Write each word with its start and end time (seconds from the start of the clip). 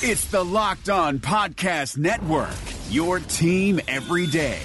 It's 0.00 0.26
the 0.26 0.44
Locked 0.44 0.90
On 0.90 1.18
Podcast 1.18 1.98
Network, 1.98 2.54
your 2.88 3.18
team 3.18 3.80
every 3.88 4.28
day. 4.28 4.60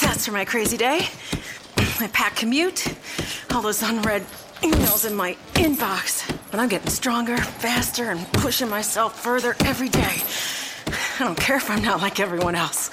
That's 0.00 0.26
for 0.26 0.32
my 0.32 0.44
crazy 0.44 0.76
day. 0.76 1.06
My 2.00 2.08
packed 2.08 2.38
commute, 2.38 2.92
all 3.54 3.62
those 3.62 3.84
unread 3.84 4.22
emails 4.62 5.08
in 5.08 5.14
my 5.14 5.36
inbox. 5.54 6.28
But 6.50 6.58
I'm 6.58 6.68
getting 6.68 6.90
stronger, 6.90 7.36
faster, 7.36 8.10
and 8.10 8.26
pushing 8.32 8.68
myself 8.68 9.22
further 9.22 9.54
every 9.60 9.88
day. 9.88 10.22
I 11.20 11.24
don't 11.24 11.38
care 11.38 11.58
if 11.58 11.70
I'm 11.70 11.84
not 11.84 12.02
like 12.02 12.18
everyone 12.18 12.56
else. 12.56 12.90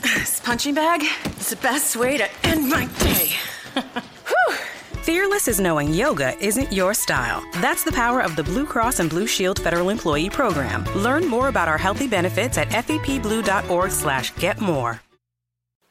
This 0.00 0.40
punching 0.40 0.72
bag 0.72 1.02
is 1.38 1.50
the 1.50 1.56
best 1.56 1.94
way 1.94 2.16
to 2.16 2.26
end 2.42 2.70
my 2.70 2.86
day. 3.00 3.32
Fearless 5.06 5.46
is 5.46 5.60
knowing 5.60 5.94
yoga 5.94 6.36
isn't 6.44 6.72
your 6.72 6.92
style. 6.92 7.40
That's 7.62 7.84
the 7.84 7.92
power 7.92 8.20
of 8.20 8.34
the 8.34 8.42
Blue 8.42 8.66
Cross 8.66 8.98
and 8.98 9.08
Blue 9.08 9.28
Shield 9.28 9.62
Federal 9.62 9.88
Employee 9.88 10.28
Program. 10.28 10.82
Learn 10.96 11.28
more 11.28 11.46
about 11.46 11.68
our 11.68 11.78
healthy 11.78 12.08
benefits 12.08 12.58
at 12.58 12.70
fepblue.org 12.70 13.92
slash 13.92 14.34
get 14.34 14.60
more. 14.60 15.00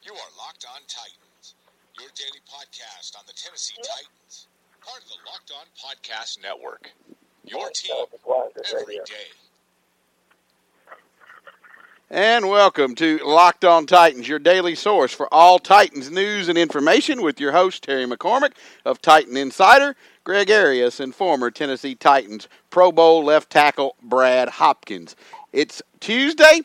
You 0.02 0.12
are 0.12 0.32
Locked 0.36 0.66
On 0.70 0.82
Titans, 0.86 1.54
your 1.98 2.10
daily 2.14 2.44
podcast 2.44 3.16
on 3.16 3.24
the 3.26 3.32
Tennessee 3.32 3.76
Titans, 3.76 4.48
part 4.84 5.00
of 5.02 5.08
the 5.08 5.16
Locked 5.24 5.50
On 5.50 5.64
Podcast 5.80 6.42
Network. 6.42 6.90
Your 7.42 7.70
team 7.70 8.04
every 8.70 9.00
day. 9.06 9.32
And 12.08 12.48
welcome 12.48 12.94
to 12.96 13.18
Locked 13.24 13.64
On 13.64 13.84
Titans, 13.84 14.28
your 14.28 14.38
daily 14.38 14.76
source 14.76 15.12
for 15.12 15.28
all 15.34 15.58
Titans 15.58 16.08
news 16.08 16.48
and 16.48 16.56
information 16.56 17.20
with 17.20 17.40
your 17.40 17.50
host, 17.50 17.82
Terry 17.82 18.06
McCormick 18.06 18.52
of 18.84 19.02
Titan 19.02 19.36
Insider, 19.36 19.96
Greg 20.22 20.48
Arias, 20.48 21.00
and 21.00 21.12
former 21.12 21.50
Tennessee 21.50 21.96
Titans 21.96 22.46
Pro 22.70 22.92
Bowl 22.92 23.24
left 23.24 23.50
tackle 23.50 23.96
Brad 24.04 24.48
Hopkins. 24.50 25.16
It's 25.52 25.82
Tuesday. 25.98 26.60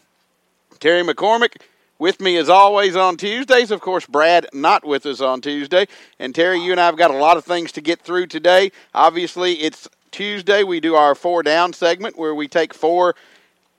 Terry 0.79 1.01
McCormick 1.01 1.59
with 1.97 2.21
me 2.21 2.37
as 2.37 2.47
always 2.47 2.95
on 2.95 3.17
Tuesdays. 3.17 3.71
Of 3.71 3.81
course, 3.81 4.05
Brad 4.05 4.45
not 4.53 4.85
with 4.85 5.07
us 5.07 5.21
on 5.21 5.41
Tuesday. 5.41 5.87
And 6.19 6.35
Terry, 6.35 6.59
you 6.59 6.69
and 6.71 6.79
I 6.79 6.85
have 6.85 6.97
got 6.97 7.09
a 7.09 7.17
lot 7.17 7.37
of 7.37 7.45
things 7.45 7.71
to 7.71 7.81
get 7.81 7.99
through 8.03 8.27
today. 8.27 8.71
Obviously, 8.93 9.53
it's 9.53 9.89
Tuesday. 10.11 10.63
We 10.63 10.79
do 10.79 10.93
our 10.93 11.15
four 11.15 11.41
down 11.41 11.73
segment 11.73 12.15
where 12.15 12.35
we 12.35 12.47
take 12.47 12.75
four 12.75 13.15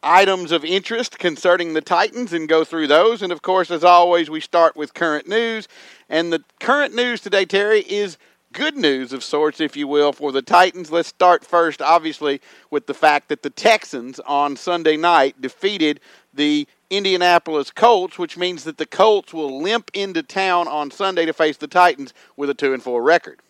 items 0.03 0.53
of 0.53 0.65
interest 0.65 1.19
concerning 1.19 1.75
the 1.75 1.81
Titans 1.81 2.33
and 2.33 2.49
go 2.49 2.65
through 2.65 2.87
those. 2.87 3.23
And 3.23 3.33
of 3.33 3.43
course, 3.43 3.71
as 3.71 3.85
always, 3.85 4.31
we 4.31 4.41
start 4.41 4.77
with 4.77 4.95
current 4.95 5.29
news. 5.29 5.69
And 6.09 6.33
the 6.33 6.43
current 6.61 6.95
news 6.95 7.21
today, 7.21 7.45
Terry, 7.45 7.81
is 7.81 8.19
good 8.53 8.77
news 8.77 9.13
of 9.13 9.25
sorts, 9.25 9.61
if 9.61 9.77
you 9.77 9.89
will, 9.89 10.13
for 10.13 10.33
the 10.33 10.43
Titans. 10.43 10.91
Let's 10.91 11.09
start 11.09 11.45
first, 11.45 11.81
obviously, 11.81 12.41
with 12.71 12.87
the 12.87 12.95
fact 12.95 13.29
that 13.29 13.43
the 13.43 13.51
Texans 13.51 14.21
on 14.21 14.57
Sunday 14.57 14.97
night 14.97 15.41
defeated 15.41 16.01
the 16.35 16.67
Indianapolis 16.91 17.71
Colts, 17.71 18.19
which 18.19 18.37
means 18.37 18.65
that 18.65 18.77
the 18.77 18.87
Colts 18.87 19.33
will 19.33 19.63
limp 19.63 19.91
into 19.95 20.23
town 20.23 20.69
on 20.69 20.91
Sunday 20.91 21.25
to 21.25 21.33
face 21.33 21.57
the 21.57 21.67
Titans 21.67 22.13
with 22.37 22.51
a 22.51 22.55
two 22.55 22.75
and 22.75 22.83
four 22.83 23.03
record. 23.03 23.41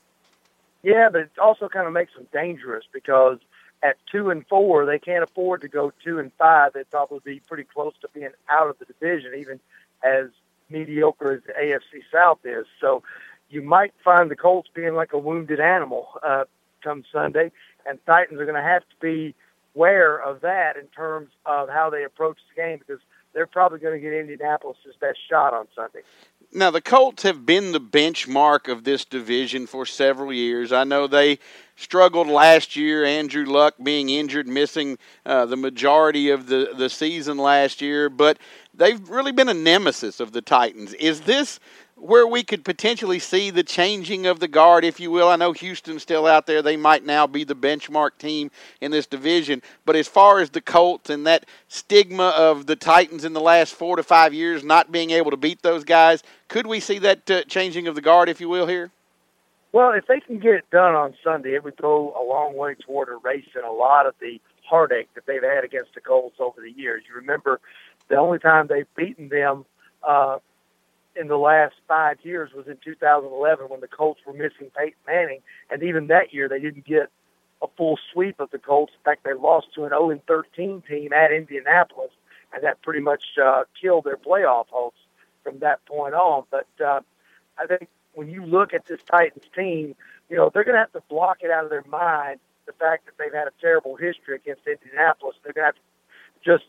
Yeah, 0.83 1.09
but 1.11 1.23
it 1.23 1.31
also 1.41 1.69
kind 1.69 1.87
of 1.87 1.93
makes 1.93 2.15
them 2.15 2.27
dangerous 2.33 2.85
because 2.93 3.39
at 3.83 3.97
two 4.11 4.31
and 4.31 4.47
four, 4.47 4.87
they 4.87 4.99
can't 4.99 5.25
afford 5.25 5.63
to 5.63 5.69
go 5.69 5.93
two 6.05 6.19
and 6.19 6.33
five. 6.39 6.73
They'd 6.73 6.91
probably 6.91 7.21
be 7.25 7.41
pretty 7.41 7.65
close 7.65 7.95
to 8.01 8.09
being 8.15 8.31
out 8.49 8.69
of 8.69 8.79
the 8.79 8.85
division, 8.85 9.35
even 9.37 9.61
as 10.03 10.29
mediocre 10.71 11.33
as 11.33 11.41
the 11.47 11.53
AFC 11.53 12.03
South 12.13 12.39
is. 12.45 12.67
So 12.81 13.03
you 13.51 13.63
might 13.63 13.93
find 14.05 14.31
the 14.31 14.37
Colts 14.37 14.69
being 14.75 14.95
like 14.95 15.13
a 15.13 15.19
wounded 15.19 15.61
animal 15.61 16.09
uh, 16.23 16.45
come 16.83 17.05
Sunday, 17.13 17.53
and 17.87 17.99
Titans 18.07 18.41
are 18.41 18.47
going 18.47 18.57
to 18.57 18.63
have 18.63 18.83
to 18.83 18.97
be 19.01 19.35
aware 19.75 20.17
of 20.17 20.41
that 20.41 20.77
in 20.77 20.87
terms 20.87 21.31
of 21.47 21.69
how 21.69 21.91
they 21.91 22.05
approach 22.05 22.39
the 22.55 22.63
game 22.63 22.79
because 22.79 23.03
they're 23.33 23.47
probably 23.47 23.79
going 23.79 23.95
to 23.95 24.01
get 24.01 24.13
Indianapolis' 24.13 24.77
best 25.01 25.19
shot 25.29 25.55
on 25.55 25.67
Sunday. 25.75 26.03
Now, 26.55 26.71
the 26.71 26.83
Colts 26.83 27.23
have 27.23 27.47
been 27.47 27.73
the 27.73 27.81
benchmark 27.81 28.71
of 28.71 28.85
this 28.85 29.07
division 29.07 29.67
for 29.67 29.87
several 29.87 30.31
years. 30.35 30.71
I 30.71 30.85
know 30.85 31.07
they 31.07 31.39
struggled 31.77 32.27
last 32.27 32.77
year, 32.77 33.07
Andrew 33.07 33.47
Luck 33.47 33.77
being 33.83 34.11
injured, 34.11 34.47
missing 34.47 34.99
uh, 35.25 35.47
the 35.47 35.57
majority 35.57 36.29
of 36.29 36.49
the, 36.49 36.75
the 36.77 36.91
season 36.91 37.39
last 37.39 37.81
year, 37.81 38.11
but 38.11 38.37
they've 38.75 39.09
really 39.09 39.33
been 39.33 39.49
a 39.49 39.55
nemesis 39.55 40.21
of 40.21 40.33
the 40.33 40.43
Titans. 40.43 40.93
Is 40.95 41.23
this 41.23 41.59
where 41.97 42.27
we 42.27 42.43
could 42.43 42.65
potentially 42.65 43.19
see 43.19 43.51
the 43.51 43.63
changing 43.63 44.27
of 44.27 44.41
the 44.41 44.49
guard, 44.49 44.85
if 44.85 44.99
you 44.99 45.11
will. 45.11 45.29
I 45.29 45.37
know 45.37 45.53
Houston's 45.53 46.03
still 46.03 46.27
out 46.27 46.47
there. 46.47 46.63
They 46.63 46.77
might 46.77 47.05
now 47.05 47.27
be 47.27 47.45
the 47.45 47.55
benchmark 47.55 48.19
team 48.19 48.51
in 48.81 48.91
this 48.91 49.07
division. 49.07 49.63
But 49.85 49.97
as 49.97 50.09
far 50.09 50.41
as 50.41 50.51
the 50.51 50.61
Colts 50.61 51.11
and 51.11 51.27
that 51.27 51.47
stigma 51.69 52.29
of 52.31 52.67
the 52.67 52.77
Titans 52.77 53.25
in 53.25 53.33
the 53.33 53.41
last 53.41 53.75
four 53.75 53.97
to 53.97 54.03
five 54.03 54.35
years 54.35 54.65
not 54.65 54.91
being 54.91 55.11
able 55.11 55.31
to 55.31 55.37
beat 55.37 55.63
those 55.63 55.85
guys, 55.85 56.23
could 56.49 56.67
we 56.67 56.81
see 56.81 56.99
that 56.99 57.31
uh, 57.31 57.45
changing 57.45 57.87
of 57.87 57.95
the 57.95 58.03
guard, 58.03 58.29
if 58.29 58.41
you 58.41 58.49
will, 58.49 58.67
here? 58.67 58.91
Well, 59.73 59.93
if 59.93 60.07
they 60.07 60.21
can 60.21 60.39
get 60.39 60.55
it 60.55 60.71
done 60.71 60.95
on 60.95 61.15
Sunday, 61.25 61.55
it 61.55 61.65
would 61.65 61.77
go 61.77 62.15
a 62.21 62.25
long 62.27 62.57
way 62.57 62.75
toward 62.75 63.09
erasing 63.09 63.63
a 63.65 63.73
lot 63.73 64.07
of 64.07 64.15
the 64.21 64.41
heartache 64.69 65.09
that 65.15 65.25
they've 65.27 65.43
had 65.43 65.65
against 65.65 65.95
the 65.95 66.01
Colts 66.01 66.37
over 66.41 66.61
the 66.61 66.71
years. 66.71 67.05
You 67.09 67.15
remember 67.15 67.61
the 68.09 68.17
only 68.17 68.39
time 68.39 68.67
they've 68.67 68.93
beaten 68.97 69.29
them 69.29 69.65
uh, 70.03 70.39
in 71.17 71.29
the 71.29 71.37
last 71.37 71.75
five 71.87 72.19
years 72.23 72.53
was 72.55 72.67
in 72.67 72.77
2011 72.85 73.69
when 73.69 73.81
the 73.81 73.89
Colts 73.89 74.21
were 74.27 74.33
missing 74.33 74.71
Peyton 74.77 74.99
Manning, 75.07 75.41
and 75.71 75.83
even 75.83 76.07
that 76.09 76.33
year 76.33 76.49
they 76.49 76.61
didn't 76.61 76.85
get 76.85 77.11
a 77.63 77.67
full 77.77 77.99
sweep 78.13 78.41
of 78.41 78.51
the 78.51 78.59
Colts. 78.59 78.93
In 78.95 79.05
fact, 79.05 79.25
they 79.25 79.35
lost 79.35 79.69
to 79.75 79.85
an 79.85 79.91
0 79.91 80.21
13 80.27 80.83
team 80.89 81.13
at 81.13 81.33
Indianapolis, 81.33 82.11
and 82.53 82.65
that 82.65 82.83
pretty 82.83 83.01
much 83.01 83.25
uh, 83.43 83.65
killed 83.81 84.05
their 84.05 84.17
playoff 84.17 84.67
hopes 84.69 84.99
from 85.43 85.59
that 85.61 85.85
point 85.87 86.15
on. 86.15 86.45
But 86.51 86.67
uh, 86.85 87.01
I 87.59 87.67
think 87.67 87.89
when 88.15 88.29
you 88.29 88.45
look 88.45 88.75
at 88.75 88.87
this 88.87 89.01
Titans 89.09 89.45
team, 89.55 89.95
you 90.29 90.37
know 90.37 90.51
they're 90.53 90.65
going 90.65 90.75
to 90.75 90.81
have 90.81 90.93
to 90.93 91.03
block 91.09 91.39
it 91.43 91.51
out 91.51 91.65
of 91.65 91.71
their 91.71 91.85
mind 91.89 92.41
the 92.67 92.73
fact 92.73 93.07
that 93.07 93.15
they've 93.19 93.33
had 93.33 93.49
a 93.49 93.53
terrible 93.61 93.97
history 93.97 94.37
against 94.37 94.67
Indianapolis. 94.67 95.37
They're 95.43 95.53
going 95.53 95.63
to 95.63 95.67
have 95.67 95.75
to 95.75 95.81
just 96.45 96.65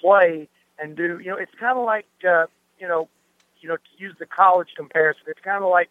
play 0.00 0.48
and 0.78 0.96
do. 0.96 1.18
You 1.18 1.30
know, 1.30 1.36
it's 1.36 1.54
kind 1.58 1.78
of 1.78 1.84
like 1.84 2.06
uh, 2.28 2.46
you 2.78 2.88
know 2.88 3.08
you 3.60 3.68
know, 3.68 3.76
to 3.76 3.82
use 3.98 4.14
the 4.18 4.26
college 4.26 4.68
comparison, 4.76 5.22
it's 5.26 5.40
kind 5.44 5.62
of 5.62 5.70
like, 5.70 5.90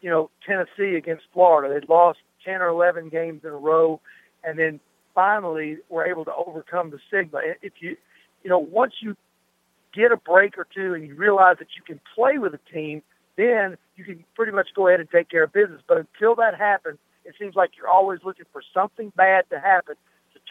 you 0.00 0.10
know, 0.10 0.30
Tennessee 0.46 0.96
against 0.96 1.24
Florida. 1.32 1.72
They'd 1.72 1.88
lost 1.88 2.18
10 2.44 2.62
or 2.62 2.68
11 2.68 3.08
games 3.08 3.42
in 3.44 3.50
a 3.50 3.56
row, 3.56 4.00
and 4.44 4.58
then 4.58 4.80
finally 5.14 5.78
were 5.88 6.06
able 6.06 6.24
to 6.24 6.34
overcome 6.34 6.90
the 6.90 6.98
stigma. 7.08 7.40
If 7.62 7.74
you, 7.80 7.96
you 8.42 8.50
know, 8.50 8.58
once 8.58 8.94
you 9.00 9.16
get 9.92 10.12
a 10.12 10.16
break 10.16 10.56
or 10.56 10.66
two 10.72 10.94
and 10.94 11.06
you 11.06 11.14
realize 11.14 11.56
that 11.58 11.68
you 11.76 11.82
can 11.82 12.00
play 12.14 12.38
with 12.38 12.54
a 12.54 12.60
team, 12.72 13.02
then 13.36 13.76
you 13.96 14.04
can 14.04 14.24
pretty 14.34 14.52
much 14.52 14.68
go 14.74 14.88
ahead 14.88 15.00
and 15.00 15.10
take 15.10 15.28
care 15.28 15.44
of 15.44 15.52
business. 15.52 15.80
But 15.86 15.98
until 15.98 16.34
that 16.36 16.56
happens, 16.56 16.98
it 17.24 17.34
seems 17.38 17.54
like 17.54 17.70
you're 17.76 17.88
always 17.88 18.20
looking 18.24 18.46
for 18.52 18.62
something 18.72 19.12
bad 19.16 19.44
to 19.50 19.60
happen 19.60 19.96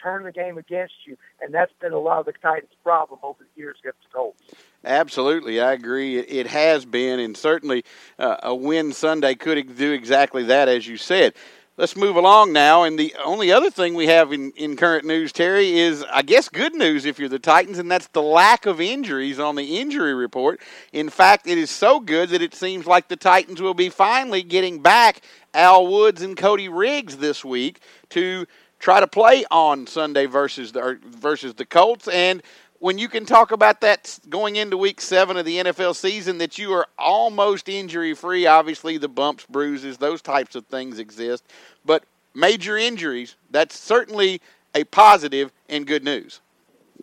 turn 0.02 0.24
the 0.24 0.32
game 0.32 0.58
against 0.58 0.94
you, 1.06 1.16
and 1.40 1.52
that's 1.52 1.72
been 1.80 1.92
a 1.92 1.98
lot 1.98 2.20
of 2.20 2.26
the 2.26 2.32
Titans' 2.32 2.72
problem 2.82 3.20
over 3.22 3.38
the 3.42 3.60
years 3.60 3.76
against 3.80 3.98
the 4.02 4.16
Colts. 4.16 4.42
Absolutely, 4.84 5.60
I 5.60 5.72
agree. 5.72 6.18
It 6.18 6.46
has 6.46 6.84
been, 6.84 7.20
and 7.20 7.36
certainly 7.36 7.84
uh, 8.18 8.36
a 8.42 8.54
win 8.54 8.92
Sunday 8.92 9.34
could 9.34 9.76
do 9.76 9.92
exactly 9.92 10.44
that, 10.44 10.68
as 10.68 10.86
you 10.86 10.96
said. 10.96 11.34
Let's 11.80 11.96
move 11.96 12.16
along 12.16 12.52
now. 12.52 12.82
And 12.82 12.98
the 12.98 13.14
only 13.24 13.50
other 13.50 13.70
thing 13.70 13.94
we 13.94 14.06
have 14.06 14.34
in, 14.34 14.52
in 14.52 14.76
current 14.76 15.06
news, 15.06 15.32
Terry, 15.32 15.78
is 15.78 16.04
I 16.12 16.20
guess 16.20 16.50
good 16.50 16.74
news 16.74 17.06
if 17.06 17.18
you're 17.18 17.30
the 17.30 17.38
Titans, 17.38 17.78
and 17.78 17.90
that's 17.90 18.08
the 18.08 18.20
lack 18.20 18.66
of 18.66 18.82
injuries 18.82 19.38
on 19.38 19.54
the 19.54 19.78
injury 19.80 20.12
report. 20.12 20.60
In 20.92 21.08
fact, 21.08 21.46
it 21.46 21.56
is 21.56 21.70
so 21.70 21.98
good 21.98 22.28
that 22.30 22.42
it 22.42 22.54
seems 22.54 22.86
like 22.86 23.08
the 23.08 23.16
Titans 23.16 23.62
will 23.62 23.72
be 23.72 23.88
finally 23.88 24.42
getting 24.42 24.80
back 24.80 25.22
Al 25.54 25.86
Woods 25.86 26.20
and 26.20 26.36
Cody 26.36 26.68
Riggs 26.68 27.16
this 27.16 27.44
week 27.46 27.80
to 28.10 28.46
try 28.80 28.98
to 28.98 29.06
play 29.06 29.44
on 29.50 29.86
Sunday 29.86 30.26
versus 30.26 30.72
the 30.72 30.98
versus 31.04 31.54
the 31.54 31.64
Colts. 31.64 32.08
And 32.08 32.42
when 32.80 32.98
you 32.98 33.08
can 33.08 33.26
talk 33.26 33.52
about 33.52 33.82
that 33.82 34.18
going 34.28 34.56
into 34.56 34.76
Week 34.76 35.00
Seven 35.00 35.36
of 35.36 35.44
the 35.44 35.58
NFL 35.58 35.94
season, 35.94 36.38
that 36.38 36.58
you 36.58 36.72
are 36.72 36.86
almost 36.98 37.68
injury 37.68 38.14
free. 38.14 38.46
Obviously, 38.46 38.98
the 38.98 39.08
bumps, 39.08 39.46
bruises, 39.48 39.98
those 39.98 40.22
types 40.22 40.56
of 40.56 40.66
things 40.66 40.98
exist, 40.98 41.44
but 41.84 42.02
major 42.34 42.76
injuries 42.76 43.36
that's 43.50 43.78
certainly 43.78 44.40
a 44.74 44.84
positive 44.84 45.52
and 45.68 45.86
good 45.86 46.02
news. 46.02 46.40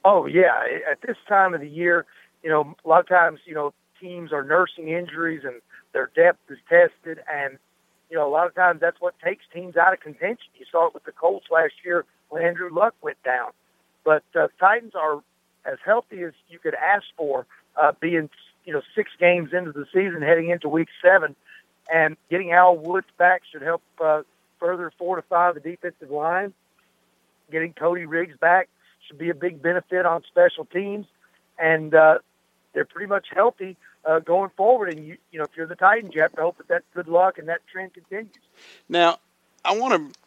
Oh 0.03 0.25
yeah, 0.25 0.63
at 0.89 1.01
this 1.01 1.17
time 1.27 1.53
of 1.53 1.61
the 1.61 1.69
year, 1.69 2.05
you 2.43 2.49
know, 2.49 2.75
a 2.83 2.87
lot 2.87 2.99
of 2.99 3.07
times, 3.07 3.39
you 3.45 3.53
know, 3.53 3.73
teams 3.99 4.31
are 4.31 4.43
nursing 4.43 4.89
injuries 4.89 5.41
and 5.43 5.61
their 5.93 6.11
depth 6.15 6.39
is 6.49 6.59
tested, 6.69 7.19
and 7.31 7.57
you 8.09 8.17
know, 8.17 8.27
a 8.27 8.31
lot 8.31 8.47
of 8.47 8.55
times 8.55 8.79
that's 8.79 8.99
what 8.99 9.15
takes 9.19 9.43
teams 9.53 9.75
out 9.75 9.93
of 9.93 9.99
contention. 9.99 10.47
You 10.57 10.65
saw 10.71 10.87
it 10.87 10.93
with 10.93 11.03
the 11.03 11.11
Colts 11.11 11.47
last 11.51 11.73
year 11.83 12.05
when 12.29 12.43
Andrew 12.43 12.69
Luck 12.71 12.95
went 13.01 13.21
down. 13.23 13.51
But 14.03 14.23
uh, 14.35 14.47
Titans 14.59 14.93
are 14.95 15.21
as 15.65 15.77
healthy 15.85 16.23
as 16.23 16.33
you 16.49 16.59
could 16.59 16.75
ask 16.75 17.03
for, 17.17 17.45
uh, 17.75 17.91
being 17.99 18.29
you 18.65 18.73
know 18.73 18.81
six 18.95 19.11
games 19.19 19.51
into 19.53 19.71
the 19.71 19.85
season, 19.93 20.21
heading 20.21 20.49
into 20.49 20.69
Week 20.69 20.87
Seven, 21.01 21.35
and 21.93 22.15
getting 22.29 22.51
Al 22.51 22.77
Woods 22.77 23.07
back 23.17 23.41
should 23.51 23.61
help 23.61 23.81
uh, 23.99 24.21
further 24.59 24.91
fortify 24.97 25.51
the 25.51 25.59
defensive 25.59 26.09
line. 26.09 26.53
Getting 27.51 27.73
Cody 27.73 28.05
Riggs 28.05 28.37
back 28.37 28.69
should 29.07 29.17
be 29.17 29.29
a 29.29 29.35
big 29.35 29.61
benefit 29.61 30.05
on 30.05 30.23
special 30.27 30.65
teams, 30.65 31.05
and 31.57 31.93
uh, 31.93 32.19
they're 32.73 32.85
pretty 32.85 33.07
much 33.07 33.27
healthy 33.33 33.77
uh, 34.07 34.19
going 34.19 34.49
forward. 34.55 34.93
And 34.93 35.05
you, 35.05 35.17
you 35.31 35.39
know, 35.39 35.45
if 35.45 35.51
you're 35.55 35.67
the 35.67 35.75
Titans, 35.75 36.15
you 36.15 36.21
have 36.21 36.33
to 36.33 36.41
hope 36.41 36.57
that 36.57 36.67
that's 36.67 36.85
good 36.95 37.07
luck 37.07 37.37
and 37.37 37.47
that 37.49 37.59
trend 37.71 37.93
continues. 37.93 38.33
Now, 38.89 39.19
I 39.63 39.77
want 39.77 40.13
to 40.13 40.19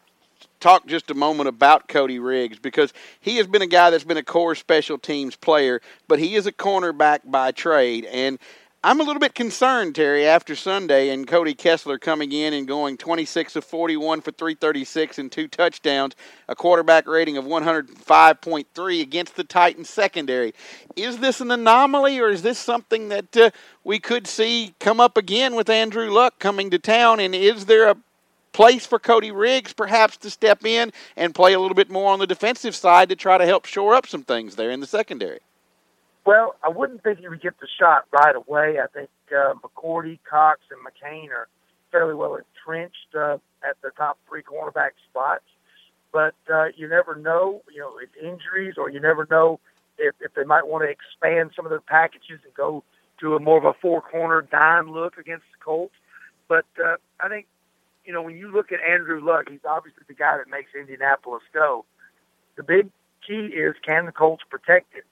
talk 0.61 0.87
just 0.87 1.11
a 1.11 1.15
moment 1.15 1.49
about 1.49 1.89
Cody 1.89 2.19
Riggs 2.19 2.59
because 2.59 2.93
he 3.21 3.37
has 3.37 3.47
been 3.47 3.63
a 3.63 3.67
guy 3.67 3.91
that's 3.91 4.05
been 4.05 4.19
a 4.19 4.23
core 4.23 4.55
special 4.55 4.99
teams 4.99 5.35
player, 5.35 5.81
but 6.07 6.19
he 6.19 6.35
is 6.35 6.47
a 6.47 6.53
cornerback 6.53 7.21
by 7.25 7.51
trade. 7.51 8.05
And 8.05 8.39
I'm 8.83 8.99
a 8.99 9.03
little 9.05 9.21
bit 9.21 9.35
concerned, 9.35 9.95
Terry, 9.95 10.27
after 10.27 10.57
Sunday 10.57 11.11
and 11.11 11.27
Cody 11.27 11.53
Kessler 11.53 11.99
coming 11.99 12.33
in 12.33 12.55
and 12.55 12.67
going 12.67 12.97
26 12.97 13.57
of 13.57 13.65
41 13.67 14.23
for 14.23 14.31
336 14.31 15.19
and 15.19 15.31
two 15.31 15.49
touchdowns, 15.49 16.17
a 16.49 16.57
quarterback 16.57 17.07
rating 17.07 17.37
of 17.37 17.45
105.3 17.45 19.03
against 19.03 19.37
the 19.37 19.45
Titans 19.45 19.91
secondary. 19.91 20.55
Is 20.97 21.19
this 21.19 21.43
an 21.43 21.51
anomaly 21.51 22.19
or 22.21 22.31
is 22.31 22.41
this 22.41 22.59
something 22.59 23.11
that 23.11 23.37
uh, 23.37 23.51
we 23.85 23.99
could 23.99 24.27
see 24.27 24.75
come 24.81 24.99
up 24.99 25.19
again 25.19 25.57
with 25.57 25.69
Andrew 25.69 26.11
Luck 26.11 26.39
coming 26.39 26.71
to 26.71 26.79
town? 26.79 27.21
And 27.21 27.35
is 27.35 27.67
there 27.67 27.91
a 27.91 27.99
place 28.55 28.87
for 28.87 28.99
Cody 28.99 29.31
Riggs 29.31 29.75
perhaps 29.75 30.17
to 30.17 30.31
step 30.31 30.65
in 30.65 30.91
and 31.19 31.35
play 31.35 31.53
a 31.53 31.61
little 31.61 31.75
bit 31.75 31.91
more 31.91 32.15
on 32.15 32.19
the 32.19 32.27
defensive 32.27 32.75
side 32.75 33.11
to 33.11 33.17
try 33.17 33.37
to 33.37 33.45
help 33.45 33.67
shore 33.67 33.95
up 33.95 34.07
some 34.07 34.23
things 34.23 34.57
there 34.57 34.71
in 34.71 34.81
the 34.81 34.87
secondary? 34.87 35.41
Well, 36.25 36.57
I 36.63 36.69
wouldn't 36.69 37.03
think 37.03 37.19
he 37.21 37.29
would 37.29 37.41
get 37.41 37.59
the 37.61 37.69
shot 37.79 38.05
right 38.13 38.37
away. 38.37 38.79
I 38.83 38.87
think 38.87 39.11
uh, 39.33 39.55
McCourty, 39.55 40.19
Cox, 40.29 40.61
and 40.71 40.81
McCain 40.85 41.31
are 41.31 41.49
fairly 41.91 42.15
well 42.15 42.37
entrenched 42.37 43.15
uh, 43.17 43.39
at 43.69 43.77
the 43.83 43.91
top 43.97 44.19
three 44.29 44.43
cornerback 44.43 44.91
spots. 45.09 45.45
But 46.13 46.35
uh, 46.53 46.67
you 46.77 46.89
never 46.89 47.15
know, 47.15 47.63
you 47.73 47.81
know, 47.81 47.93
if 47.99 48.11
injuries 48.23 48.75
or 48.77 48.91
you 48.91 49.01
never 49.01 49.27
know 49.31 49.61
if, 49.99 50.15
if 50.21 50.35
they 50.35 50.45
might 50.45 50.67
want 50.67 50.85
to 50.85 50.91
expand 50.91 51.53
some 51.55 51.65
of 51.65 51.71
their 51.71 51.81
packages 51.81 52.41
and 52.45 52.55
go 52.55 52.83
to 53.21 53.35
a 53.37 53.41
more 53.41 53.59
of 53.59 53.65
a 53.65 53.75
four 53.81 54.01
corner 54.01 54.43
dime 54.43 54.91
look 54.91 55.19
against 55.19 55.45
the 55.53 55.65
Colts. 55.65 55.95
But 56.49 56.67
uh, 56.85 56.97
I 57.21 57.29
think, 57.29 57.47
you 58.05 58.13
know, 58.13 58.23
when 58.23 58.37
you 58.37 58.51
look 58.51 58.73
at 58.73 58.81
Andrew 58.81 59.25
Luck, 59.25 59.49
he's 59.49 59.61
obviously 59.69 60.03
the 60.09 60.15
guy 60.15 60.37
that 60.39 60.49
makes 60.51 60.71
Indianapolis 60.79 61.43
go. 61.53 61.85
The 62.57 62.63
big 62.63 62.91
key 63.27 63.55
is 63.55 63.75
can 63.87 64.07
the 64.07 64.13
Colts 64.13 64.43
protect 64.51 64.95
him? 64.95 65.03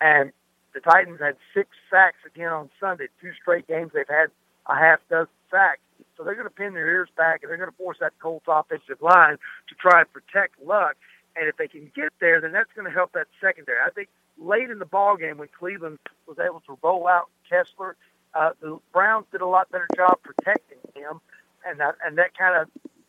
And 0.00 0.32
the 0.72 0.80
Titans 0.80 1.20
had 1.20 1.36
six 1.54 1.70
sacks 1.90 2.18
again 2.26 2.52
on 2.52 2.70
Sunday. 2.78 3.08
Two 3.20 3.32
straight 3.40 3.66
games 3.66 3.92
they've 3.94 4.08
had 4.08 4.30
a 4.66 4.74
half 4.74 5.00
dozen 5.08 5.28
sacks. 5.50 5.80
So 6.16 6.24
they're 6.24 6.34
going 6.34 6.46
to 6.46 6.54
pin 6.54 6.74
their 6.74 6.86
ears 6.86 7.08
back 7.16 7.42
and 7.42 7.50
they're 7.50 7.58
going 7.58 7.70
to 7.70 7.76
force 7.76 7.98
that 8.00 8.12
Colts 8.20 8.46
offensive 8.48 9.00
line 9.00 9.36
to 9.68 9.74
try 9.74 10.00
and 10.00 10.12
protect 10.12 10.62
Luck. 10.64 10.96
And 11.36 11.48
if 11.48 11.56
they 11.56 11.68
can 11.68 11.90
get 11.94 12.12
there, 12.20 12.40
then 12.40 12.52
that's 12.52 12.70
going 12.74 12.86
to 12.86 12.92
help 12.92 13.12
that 13.12 13.26
secondary. 13.40 13.78
I 13.84 13.90
think 13.90 14.08
late 14.38 14.70
in 14.70 14.78
the 14.78 14.86
ball 14.86 15.16
game 15.16 15.38
when 15.38 15.48
Cleveland 15.58 15.98
was 16.26 16.38
able 16.38 16.60
to 16.60 16.78
roll 16.82 17.06
out 17.06 17.28
Kessler, 17.48 17.96
uh, 18.34 18.50
the 18.60 18.78
Browns 18.92 19.26
did 19.32 19.40
a 19.40 19.46
lot 19.46 19.70
better 19.70 19.88
job 19.96 20.18
protecting 20.22 20.78
him, 20.94 21.20
and 21.66 21.80
that 21.80 21.96
and 22.04 22.16
that 22.18 22.36
kind 22.36 22.56
of 22.56 22.68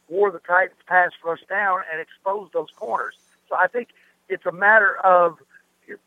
wore 0.09 0.31
the 0.31 0.39
Titans 0.39 0.79
pass 0.87 1.11
rush 1.23 1.41
down 1.47 1.81
and 1.91 2.01
exposed 2.01 2.53
those 2.53 2.69
corners. 2.75 3.15
So 3.49 3.55
I 3.55 3.67
think 3.67 3.89
it's 4.29 4.45
a 4.45 4.51
matter 4.51 4.97
of 4.97 5.37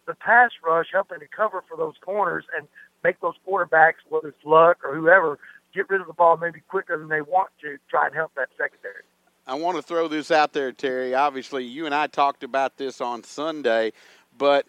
the 0.06 0.14
pass 0.14 0.50
rush 0.64 0.86
helping 0.92 1.20
to 1.20 1.26
cover 1.26 1.62
for 1.68 1.76
those 1.76 1.94
corners 2.00 2.44
and 2.56 2.66
make 3.02 3.20
those 3.20 3.34
quarterbacks, 3.46 3.94
whether 4.08 4.28
it's 4.28 4.44
Luck 4.44 4.78
or 4.84 4.94
whoever, 4.94 5.38
get 5.74 5.88
rid 5.90 6.00
of 6.00 6.06
the 6.06 6.12
ball 6.12 6.36
maybe 6.36 6.60
quicker 6.68 6.98
than 6.98 7.08
they 7.08 7.20
want 7.20 7.50
to 7.60 7.76
try 7.90 8.06
and 8.06 8.14
help 8.14 8.32
that 8.36 8.48
secondary. 8.56 9.02
I 9.46 9.54
want 9.54 9.76
to 9.76 9.82
throw 9.82 10.08
this 10.08 10.30
out 10.30 10.54
there, 10.54 10.72
Terry. 10.72 11.14
Obviously, 11.14 11.64
you 11.64 11.84
and 11.84 11.94
I 11.94 12.06
talked 12.06 12.42
about 12.42 12.78
this 12.78 13.00
on 13.00 13.22
Sunday, 13.24 13.92
but 14.38 14.66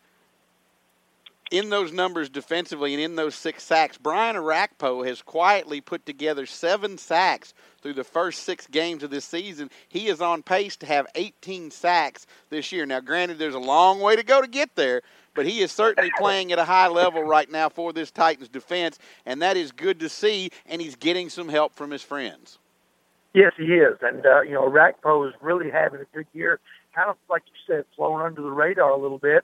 in 1.57 1.69
those 1.69 1.93
numbers 1.93 2.29
defensively 2.29 2.93
and 2.93 3.01
in 3.01 3.15
those 3.15 3.35
six 3.35 3.63
sacks, 3.63 3.97
Brian 3.97 4.35
Orakpo 4.35 5.05
has 5.05 5.21
quietly 5.21 5.79
put 5.79 6.05
together 6.05 6.45
seven 6.45 6.97
sacks 6.97 7.53
through 7.81 7.93
the 7.93 8.03
first 8.03 8.43
six 8.43 8.67
games 8.67 9.03
of 9.03 9.09
this 9.09 9.25
season. 9.25 9.69
He 9.87 10.07
is 10.07 10.21
on 10.21 10.43
pace 10.43 10.75
to 10.77 10.85
have 10.85 11.07
18 11.15 11.71
sacks 11.71 12.27
this 12.49 12.71
year. 12.71 12.85
Now, 12.85 12.99
granted, 12.99 13.39
there's 13.39 13.55
a 13.55 13.59
long 13.59 13.99
way 14.01 14.15
to 14.15 14.23
go 14.23 14.41
to 14.41 14.47
get 14.47 14.75
there, 14.75 15.01
but 15.33 15.45
he 15.45 15.59
is 15.61 15.71
certainly 15.71 16.11
playing 16.17 16.51
at 16.51 16.59
a 16.59 16.65
high 16.65 16.87
level 16.87 17.23
right 17.23 17.49
now 17.49 17.69
for 17.69 17.93
this 17.93 18.11
Titans 18.11 18.49
defense, 18.49 18.99
and 19.25 19.41
that 19.41 19.55
is 19.55 19.71
good 19.71 19.99
to 19.99 20.09
see, 20.09 20.49
and 20.65 20.81
he's 20.81 20.95
getting 20.95 21.29
some 21.29 21.49
help 21.49 21.75
from 21.75 21.91
his 21.91 22.01
friends. 22.01 22.57
Yes, 23.33 23.51
he 23.57 23.65
is. 23.65 23.97
And, 24.01 24.25
uh, 24.25 24.41
you 24.41 24.53
know, 24.53 24.67
Arakpo 24.69 25.27
is 25.27 25.33
really 25.41 25.69
having 25.69 25.99
a 26.01 26.05
good 26.15 26.27
year, 26.33 26.59
kind 26.95 27.09
of 27.09 27.17
like 27.29 27.43
you 27.47 27.75
said, 27.75 27.85
flowing 27.95 28.25
under 28.25 28.41
the 28.41 28.51
radar 28.51 28.91
a 28.91 28.97
little 28.97 29.17
bit. 29.17 29.43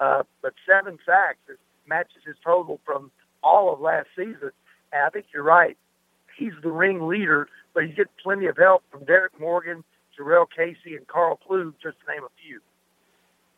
Uh, 0.00 0.22
but 0.42 0.54
seven 0.66 0.98
sacks 1.04 1.38
matches 1.88 2.22
his 2.26 2.36
total 2.44 2.80
from 2.84 3.10
all 3.42 3.72
of 3.72 3.80
last 3.80 4.08
season. 4.16 4.50
And 4.92 5.02
I 5.04 5.10
think 5.10 5.26
you're 5.32 5.42
right. 5.42 5.76
He's 6.36 6.52
the 6.62 6.70
ring 6.70 7.06
leader, 7.08 7.48
but 7.74 7.84
he's 7.84 7.96
getting 7.96 8.12
plenty 8.22 8.46
of 8.46 8.56
help 8.56 8.84
from 8.90 9.04
Derrick 9.04 9.38
Morgan, 9.40 9.82
Jurrell 10.16 10.46
Casey, 10.54 10.96
and 10.96 11.06
Karl 11.06 11.36
Klug, 11.36 11.74
just 11.82 11.96
to 12.00 12.12
name 12.12 12.22
a 12.22 12.28
few. 12.42 12.60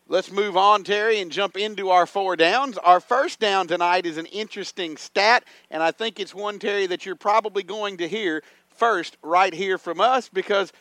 Let's 0.09 0.33
move 0.33 0.57
on, 0.57 0.83
Terry, 0.83 1.21
and 1.21 1.31
jump 1.31 1.57
into 1.57 1.91
our 1.91 2.05
four 2.05 2.35
downs. 2.35 2.77
Our 2.79 2.99
first 2.99 3.39
down 3.39 3.69
tonight 3.69 4.07
is 4.07 4.17
an 4.17 4.27
interesting 4.27 4.97
stat, 4.97 5.45
and 5.71 5.83
I 5.83 5.93
think 5.93 6.19
it's 6.19 6.35
one, 6.35 6.59
Terry, 6.59 6.87
that 6.89 7.07
you're 7.07 7.15
probably 7.15 7.63
going 7.63 7.99
to 7.99 8.09
hear 8.09 8.43
first 8.71 9.19
right 9.23 9.53
here 9.53 9.79
from 9.79 10.01
us 10.01 10.29
because 10.29 10.73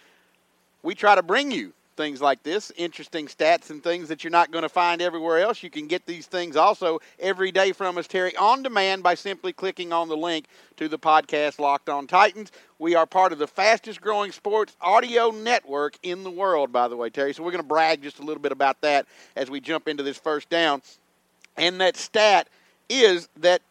we 0.81 0.95
try 0.95 1.13
to 1.13 1.21
bring 1.21 1.51
you 1.51 1.73
things 1.99 2.21
like 2.21 2.41
this, 2.43 2.71
interesting 2.77 3.27
stats 3.27 3.71
and 3.71 3.83
things 3.83 4.07
that 4.07 4.23
you're 4.23 4.31
not 4.31 4.51
going 4.51 4.61
to 4.61 4.69
find 4.69 5.01
everywhere 5.01 5.39
else. 5.39 5.61
You 5.61 5.69
can 5.69 5.85
get 5.85 6.05
these 6.05 6.27
things 6.27 6.55
also 6.55 7.01
every 7.19 7.51
day 7.51 7.73
from 7.73 7.97
us, 7.97 8.07
Terry, 8.07 8.33
on 8.37 8.63
demand 8.63 9.03
by 9.03 9.15
simply 9.15 9.51
clicking 9.51 9.91
on 9.91 10.07
the 10.07 10.15
link 10.15 10.45
to 10.77 10.87
the 10.87 10.97
podcast 10.97 11.59
Locked 11.59 11.89
On 11.89 12.07
Titans. 12.07 12.53
We 12.77 12.95
are 12.95 13.05
part 13.05 13.33
of 13.33 13.37
the 13.37 13.47
fastest 13.47 13.99
growing 13.99 14.31
sports 14.31 14.77
audio 14.79 15.31
network 15.31 15.99
in 16.01 16.23
the 16.23 16.31
world, 16.31 16.71
by 16.71 16.87
the 16.87 16.95
way, 16.95 17.09
Terry. 17.09 17.33
So 17.33 17.43
we're 17.43 17.51
going 17.51 17.63
to 17.63 17.67
brag 17.67 18.01
just 18.01 18.19
a 18.19 18.23
little 18.23 18.41
bit 18.41 18.53
about 18.53 18.79
that 18.79 19.05
as 19.35 19.49
we 19.49 19.59
jump 19.59 19.89
into 19.89 20.01
this 20.01 20.17
first 20.17 20.49
down. 20.49 20.81
And 21.57 21.81
that 21.81 21.97
stat 21.97 22.47
is 22.87 23.27
that 23.41 23.61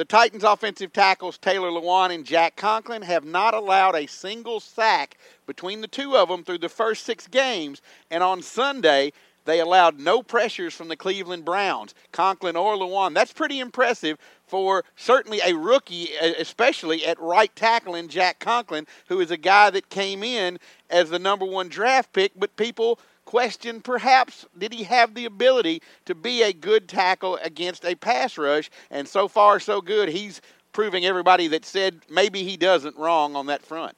the 0.00 0.06
Titans' 0.06 0.44
offensive 0.44 0.94
tackles, 0.94 1.36
Taylor 1.36 1.68
Lewan 1.68 2.14
and 2.14 2.24
Jack 2.24 2.56
Conklin, 2.56 3.02
have 3.02 3.22
not 3.22 3.52
allowed 3.52 3.94
a 3.94 4.06
single 4.06 4.58
sack 4.58 5.18
between 5.46 5.82
the 5.82 5.86
two 5.86 6.16
of 6.16 6.30
them 6.30 6.42
through 6.42 6.56
the 6.56 6.70
first 6.70 7.04
six 7.04 7.26
games. 7.26 7.82
And 8.10 8.22
on 8.22 8.40
Sunday, 8.40 9.12
they 9.44 9.60
allowed 9.60 10.00
no 10.00 10.22
pressures 10.22 10.72
from 10.72 10.88
the 10.88 10.96
Cleveland 10.96 11.44
Browns, 11.44 11.94
Conklin 12.12 12.56
or 12.56 12.76
Lewan. 12.76 13.12
That's 13.12 13.34
pretty 13.34 13.60
impressive 13.60 14.16
for 14.46 14.86
certainly 14.96 15.40
a 15.44 15.54
rookie, 15.54 16.08
especially 16.38 17.04
at 17.04 17.20
right 17.20 17.54
tackle 17.54 17.94
in 17.94 18.08
Jack 18.08 18.38
Conklin, 18.38 18.86
who 19.08 19.20
is 19.20 19.30
a 19.30 19.36
guy 19.36 19.68
that 19.68 19.90
came 19.90 20.22
in 20.22 20.58
as 20.88 21.10
the 21.10 21.18
number 21.18 21.44
one 21.44 21.68
draft 21.68 22.14
pick, 22.14 22.32
but 22.36 22.56
people 22.56 22.98
question 23.30 23.80
perhaps 23.80 24.44
did 24.58 24.72
he 24.72 24.82
have 24.82 25.14
the 25.14 25.24
ability 25.24 25.80
to 26.04 26.16
be 26.16 26.42
a 26.42 26.52
good 26.52 26.88
tackle 26.88 27.38
against 27.44 27.84
a 27.84 27.94
pass 27.94 28.36
rush? 28.36 28.68
And 28.90 29.06
so 29.06 29.28
far, 29.28 29.60
so 29.60 29.80
good. 29.80 30.08
He's 30.08 30.40
proving 30.72 31.04
everybody 31.04 31.46
that 31.46 31.64
said 31.64 32.00
maybe 32.10 32.42
he 32.42 32.56
doesn't 32.56 32.96
wrong 32.96 33.36
on 33.36 33.46
that 33.46 33.62
front. 33.62 33.96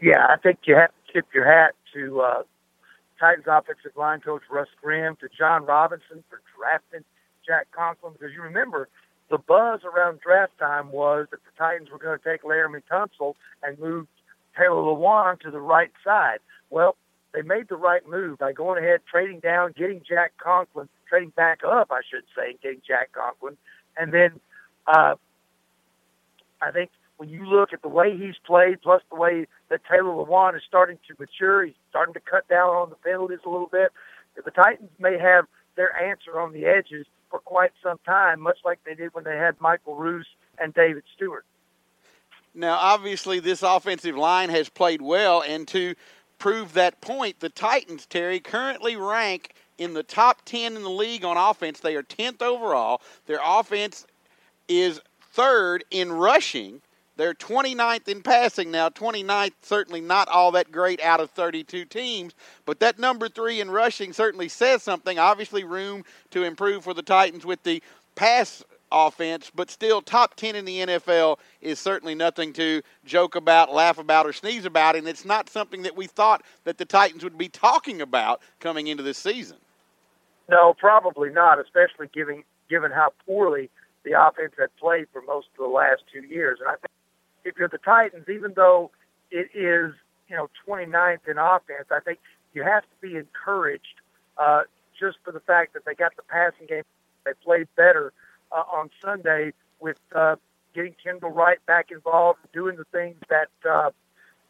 Yeah, 0.00 0.26
I 0.30 0.36
think 0.42 0.60
you 0.64 0.76
have 0.76 0.88
to 0.88 1.12
tip 1.12 1.26
your 1.34 1.44
hat 1.44 1.74
to 1.92 2.22
uh, 2.22 2.42
Titans 3.20 3.44
offensive 3.46 3.92
line 3.96 4.20
coach 4.20 4.42
Russ 4.50 4.68
Grimm, 4.82 5.16
to 5.16 5.28
Jon 5.36 5.66
Robinson 5.66 6.24
for 6.30 6.40
drafting 6.56 7.04
Jack 7.46 7.66
Conklin, 7.70 8.14
because 8.14 8.32
you 8.34 8.40
remember 8.40 8.88
the 9.28 9.36
buzz 9.36 9.80
around 9.84 10.20
draft 10.20 10.58
time 10.58 10.90
was 10.90 11.26
that 11.32 11.40
the 11.44 11.50
Titans 11.58 11.90
were 11.90 11.98
going 11.98 12.18
to 12.18 12.24
take 12.24 12.44
Laremy 12.44 12.80
Tunsil 12.90 13.34
and 13.62 13.78
move 13.78 14.06
Taylor 14.56 14.80
Lewan 14.80 15.38
to 15.40 15.50
the 15.50 15.60
right 15.60 15.92
side. 16.02 16.38
Well, 16.70 16.96
they 17.36 17.42
made 17.42 17.68
the 17.68 17.76
right 17.76 18.00
move 18.08 18.38
by 18.38 18.52
going 18.52 18.82
ahead, 18.82 19.00
trading 19.10 19.40
down, 19.40 19.74
getting 19.76 20.00
Jack 20.08 20.32
Conklin, 20.42 20.88
trading 21.06 21.34
back 21.36 21.60
up, 21.62 21.88
I 21.90 22.00
should 22.10 22.24
say, 22.34 22.52
and 22.52 22.60
getting 22.62 22.80
Jack 22.86 23.12
Conklin. 23.12 23.58
And 23.94 24.10
then 24.10 24.40
uh, 24.86 25.16
I 26.62 26.70
think 26.70 26.90
when 27.18 27.28
you 27.28 27.44
look 27.44 27.74
at 27.74 27.82
the 27.82 27.88
way 27.88 28.16
he's 28.16 28.36
played, 28.46 28.80
plus 28.80 29.02
the 29.10 29.18
way 29.18 29.46
that 29.68 29.82
Taylor 29.84 30.14
Lewan 30.14 30.56
is 30.56 30.62
starting 30.66 30.98
to 31.08 31.14
mature, 31.18 31.66
he's 31.66 31.74
starting 31.90 32.14
to 32.14 32.20
cut 32.20 32.48
down 32.48 32.70
on 32.70 32.88
the 32.88 32.96
penalties 32.96 33.40
a 33.44 33.50
little 33.50 33.68
bit. 33.70 33.92
The 34.42 34.50
Titans 34.50 34.90
may 34.98 35.18
have 35.18 35.44
their 35.76 35.94
answer 36.02 36.40
on 36.40 36.54
the 36.54 36.64
edges 36.64 37.06
for 37.28 37.38
quite 37.40 37.72
some 37.82 37.98
time, 38.06 38.40
much 38.40 38.58
like 38.64 38.78
they 38.86 38.94
did 38.94 39.12
when 39.12 39.24
they 39.24 39.36
had 39.36 39.60
Michael 39.60 39.94
Roos 39.94 40.26
and 40.58 40.72
David 40.72 41.02
Stewart. 41.14 41.44
Now, 42.54 42.78
obviously, 42.80 43.38
this 43.38 43.62
offensive 43.62 44.16
line 44.16 44.48
has 44.48 44.70
played 44.70 45.02
well, 45.02 45.42
and 45.42 45.68
to 45.68 45.94
prove 46.38 46.74
that 46.74 47.00
point. 47.00 47.40
The 47.40 47.48
Titans, 47.48 48.06
Terry, 48.06 48.40
currently 48.40 48.96
rank 48.96 49.54
in 49.78 49.94
the 49.94 50.02
top 50.02 50.42
10 50.44 50.76
in 50.76 50.82
the 50.82 50.90
league 50.90 51.24
on 51.24 51.36
offense. 51.36 51.80
They 51.80 51.96
are 51.96 52.02
10th 52.02 52.42
overall. 52.42 53.00
Their 53.26 53.40
offense 53.44 54.06
is 54.68 55.00
third 55.32 55.84
in 55.90 56.12
rushing 56.12 56.80
They're 57.16 57.34
29th 57.34 58.08
in 58.08 58.22
passing 58.22 58.70
now. 58.70 58.90
29th, 58.90 59.52
certainly 59.62 60.00
not 60.02 60.28
all 60.28 60.52
that 60.52 60.70
great 60.70 61.00
out 61.02 61.20
of 61.20 61.30
32 61.30 61.86
teams, 61.86 62.34
but 62.66 62.80
that 62.80 62.98
number 62.98 63.28
three 63.28 63.60
in 63.60 63.70
rushing 63.70 64.12
certainly 64.12 64.48
says 64.48 64.82
something. 64.82 65.18
Obviously, 65.18 65.64
room 65.64 66.04
to 66.30 66.44
improve 66.44 66.84
for 66.84 66.92
the 66.92 67.02
Titans 67.02 67.46
with 67.46 67.62
the 67.62 67.82
pass 68.14 68.62
offense, 68.90 69.50
but 69.54 69.70
still 69.70 70.00
top 70.00 70.34
10 70.36 70.54
in 70.54 70.64
the 70.64 70.78
NFL 70.78 71.38
is 71.60 71.78
certainly 71.78 72.14
nothing 72.14 72.52
to 72.54 72.82
joke 73.04 73.34
about, 73.34 73.72
laugh 73.72 73.98
about, 73.98 74.26
or 74.26 74.32
sneeze 74.32 74.64
about, 74.64 74.96
and 74.96 75.08
it's 75.08 75.24
not 75.24 75.48
something 75.48 75.82
that 75.82 75.96
we 75.96 76.06
thought 76.06 76.42
that 76.64 76.78
the 76.78 76.84
Titans 76.84 77.24
would 77.24 77.38
be 77.38 77.48
talking 77.48 78.00
about 78.00 78.40
coming 78.60 78.86
into 78.86 79.02
this 79.02 79.18
season. 79.18 79.56
No, 80.48 80.74
probably 80.74 81.30
not, 81.30 81.58
especially 81.58 82.08
given 82.12 82.44
given 82.68 82.90
how 82.90 83.12
poorly 83.26 83.70
the 84.04 84.12
offense 84.12 84.52
had 84.58 84.74
played 84.76 85.06
for 85.12 85.22
most 85.22 85.48
of 85.56 85.64
the 85.64 85.72
last 85.72 86.02
two 86.12 86.24
years. 86.26 86.58
And 86.60 86.68
I 86.68 86.72
think 86.72 86.90
if 87.44 87.56
you're 87.58 87.68
the 87.68 87.78
Titans, 87.78 88.28
even 88.28 88.52
though 88.54 88.90
it 89.30 89.50
is 89.54 89.92
you 90.28 90.36
know 90.36 90.48
29th 90.66 91.28
in 91.28 91.38
offense, 91.38 91.88
I 91.90 92.00
think 92.00 92.20
you 92.54 92.62
have 92.62 92.82
to 92.82 93.08
be 93.08 93.16
encouraged 93.16 94.00
uh, 94.38 94.62
just 94.98 95.18
for 95.24 95.32
the 95.32 95.40
fact 95.40 95.74
that 95.74 95.84
they 95.84 95.94
got 95.94 96.14
the 96.16 96.22
passing 96.22 96.66
game. 96.66 96.82
They 97.24 97.32
played 97.44 97.66
better 97.76 98.12
uh, 98.52 98.62
on 98.72 98.90
Sunday 99.02 99.52
with 99.80 99.98
uh, 100.14 100.36
getting 100.74 100.94
Kendall 101.02 101.30
Wright 101.30 101.58
back 101.66 101.90
involved, 101.90 102.38
doing 102.52 102.76
the 102.76 102.84
things 102.84 103.16
that 103.28 103.48
uh, 103.68 103.90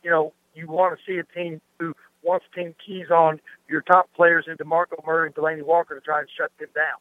you 0.02 0.10
know 0.10 0.32
you 0.54 0.68
want 0.68 0.98
to 0.98 1.04
see 1.06 1.18
a 1.18 1.24
team 1.24 1.60
who 1.78 1.94
wants 2.22 2.44
to 2.52 2.60
team 2.60 2.74
keys 2.84 3.10
on 3.10 3.40
your 3.68 3.82
top 3.82 4.12
players 4.14 4.46
in 4.48 4.56
DeMarco 4.56 5.04
Murray 5.06 5.28
and 5.28 5.34
Delanie 5.34 5.62
Walker 5.62 5.94
to 5.94 6.00
try 6.00 6.20
and 6.20 6.28
shut 6.36 6.50
them 6.58 6.68
down. 6.74 6.96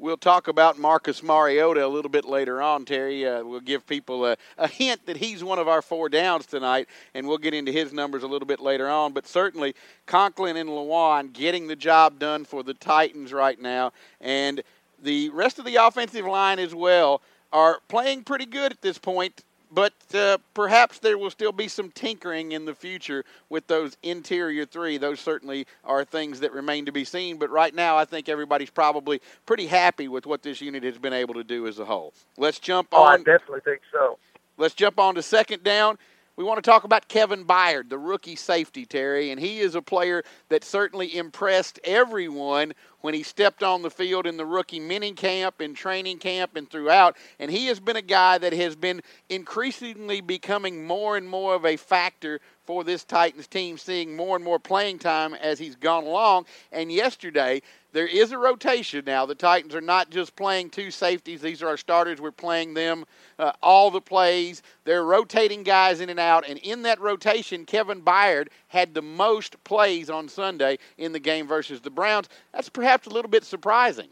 We'll 0.00 0.16
talk 0.16 0.46
about 0.46 0.78
Marcus 0.78 1.24
Mariota 1.24 1.84
a 1.84 1.88
little 1.88 2.10
bit 2.10 2.24
later 2.24 2.62
on, 2.62 2.84
Terry. 2.84 3.26
Uh, 3.26 3.42
we'll 3.42 3.58
give 3.58 3.84
people 3.84 4.26
a, 4.26 4.36
a, 4.56 4.68
hint 4.68 5.04
that 5.06 5.16
he's 5.16 5.42
one 5.42 5.58
of 5.58 5.66
our 5.66 5.82
four 5.82 6.08
downs 6.08 6.46
tonight, 6.46 6.86
and 7.14 7.26
we'll 7.26 7.38
get 7.38 7.52
into 7.52 7.72
his 7.72 7.92
numbers 7.92 8.22
a 8.22 8.28
little 8.28 8.46
bit 8.46 8.60
later 8.60 8.88
on. 8.88 9.12
But 9.12 9.26
certainly, 9.26 9.74
Conklin 10.06 10.56
and 10.56 10.70
Lewan 10.70 11.32
getting 11.32 11.66
the 11.66 11.74
job 11.74 12.20
done 12.20 12.44
for 12.44 12.62
the 12.62 12.74
Titans 12.74 13.32
right 13.32 13.60
now. 13.60 13.92
And– 14.20 14.62
the 15.02 15.28
rest 15.30 15.58
of 15.58 15.64
the 15.64 15.76
offensive 15.76 16.26
line 16.26 16.58
as 16.58 16.74
well 16.74 17.22
are 17.52 17.80
playing 17.88 18.24
pretty 18.24 18.46
good 18.46 18.72
at 18.72 18.82
this 18.82 18.98
point, 18.98 19.44
but 19.70 19.92
uh, 20.14 20.38
perhaps 20.54 20.98
there 20.98 21.18
will 21.18 21.30
still 21.30 21.52
be 21.52 21.68
some 21.68 21.90
tinkering 21.90 22.52
in 22.52 22.64
the 22.64 22.74
future 22.74 23.24
with 23.48 23.66
those 23.66 23.96
interior 24.02 24.64
three. 24.64 24.98
Those 24.98 25.20
certainly 25.20 25.66
are 25.84 26.04
things 26.04 26.40
that 26.40 26.52
remain 26.52 26.86
to 26.86 26.92
be 26.92 27.04
seen. 27.04 27.38
But 27.38 27.50
right 27.50 27.74
now, 27.74 27.96
I 27.96 28.04
think 28.04 28.28
everybody's 28.28 28.70
probably 28.70 29.20
pretty 29.46 29.66
happy 29.66 30.08
with 30.08 30.26
what 30.26 30.42
this 30.42 30.60
unit 30.60 30.82
has 30.84 30.98
been 30.98 31.12
able 31.12 31.34
to 31.34 31.44
do 31.44 31.66
as 31.66 31.78
a 31.78 31.84
whole. 31.84 32.14
Let's 32.36 32.58
jump 32.58 32.88
oh, 32.92 33.02
on. 33.02 33.14
I 33.14 33.16
definitely 33.18 33.60
think 33.60 33.80
so. 33.92 34.18
Let's 34.56 34.74
jump 34.74 34.98
on 34.98 35.14
to 35.14 35.22
second 35.22 35.62
down. 35.62 35.98
We 36.38 36.44
want 36.44 36.58
to 36.58 36.70
talk 36.70 36.84
about 36.84 37.08
Kevin 37.08 37.44
Byard, 37.44 37.88
the 37.88 37.98
rookie 37.98 38.36
safety, 38.36 38.86
Terry, 38.86 39.32
and 39.32 39.40
he 39.40 39.58
is 39.58 39.74
a 39.74 39.82
player 39.82 40.22
that 40.50 40.62
certainly 40.62 41.16
impressed 41.16 41.80
everyone 41.82 42.74
when 43.00 43.12
he 43.12 43.24
stepped 43.24 43.64
on 43.64 43.82
the 43.82 43.90
field 43.90 44.24
in 44.24 44.36
the 44.36 44.46
rookie 44.46 44.78
mini 44.78 45.14
camp, 45.14 45.60
in 45.60 45.74
training 45.74 46.18
camp, 46.18 46.54
and 46.54 46.70
throughout. 46.70 47.16
And 47.40 47.50
he 47.50 47.66
has 47.66 47.80
been 47.80 47.96
a 47.96 48.02
guy 48.02 48.38
that 48.38 48.52
has 48.52 48.76
been 48.76 49.02
increasingly 49.28 50.20
becoming 50.20 50.86
more 50.86 51.16
and 51.16 51.28
more 51.28 51.56
of 51.56 51.66
a 51.66 51.76
factor 51.76 52.40
for 52.68 52.84
this 52.84 53.02
Titans 53.02 53.46
team, 53.46 53.78
seeing 53.78 54.14
more 54.14 54.36
and 54.36 54.44
more 54.44 54.58
playing 54.58 54.98
time 54.98 55.32
as 55.32 55.58
he's 55.58 55.74
gone 55.74 56.04
along. 56.04 56.44
And 56.70 56.92
yesterday, 56.92 57.62
there 57.92 58.06
is 58.06 58.30
a 58.30 58.36
rotation 58.36 59.04
now. 59.06 59.24
The 59.24 59.34
Titans 59.34 59.74
are 59.74 59.80
not 59.80 60.10
just 60.10 60.36
playing 60.36 60.68
two 60.68 60.90
safeties, 60.90 61.40
these 61.40 61.62
are 61.62 61.68
our 61.68 61.78
starters. 61.78 62.20
We're 62.20 62.30
playing 62.30 62.74
them 62.74 63.06
uh, 63.38 63.52
all 63.62 63.90
the 63.90 64.02
plays. 64.02 64.62
They're 64.84 65.04
rotating 65.04 65.62
guys 65.62 66.02
in 66.02 66.10
and 66.10 66.20
out. 66.20 66.46
And 66.46 66.58
in 66.58 66.82
that 66.82 67.00
rotation, 67.00 67.64
Kevin 67.64 68.02
Byard 68.02 68.48
had 68.66 68.92
the 68.92 69.00
most 69.00 69.64
plays 69.64 70.10
on 70.10 70.28
Sunday 70.28 70.76
in 70.98 71.12
the 71.12 71.18
game 71.18 71.48
versus 71.48 71.80
the 71.80 71.88
Browns. 71.88 72.28
That's 72.52 72.68
perhaps 72.68 73.06
a 73.06 73.10
little 73.10 73.30
bit 73.30 73.44
surprising. 73.44 74.08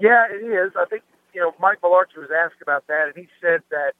Yeah, 0.00 0.24
it 0.28 0.44
is. 0.44 0.72
I 0.76 0.86
think, 0.86 1.04
you 1.32 1.40
know, 1.40 1.54
Mike 1.60 1.80
Mularkey 1.82 2.16
was 2.16 2.30
asked 2.36 2.60
about 2.60 2.88
that, 2.88 3.04
and 3.06 3.16
he 3.16 3.28
said 3.40 3.60
that, 3.70 3.92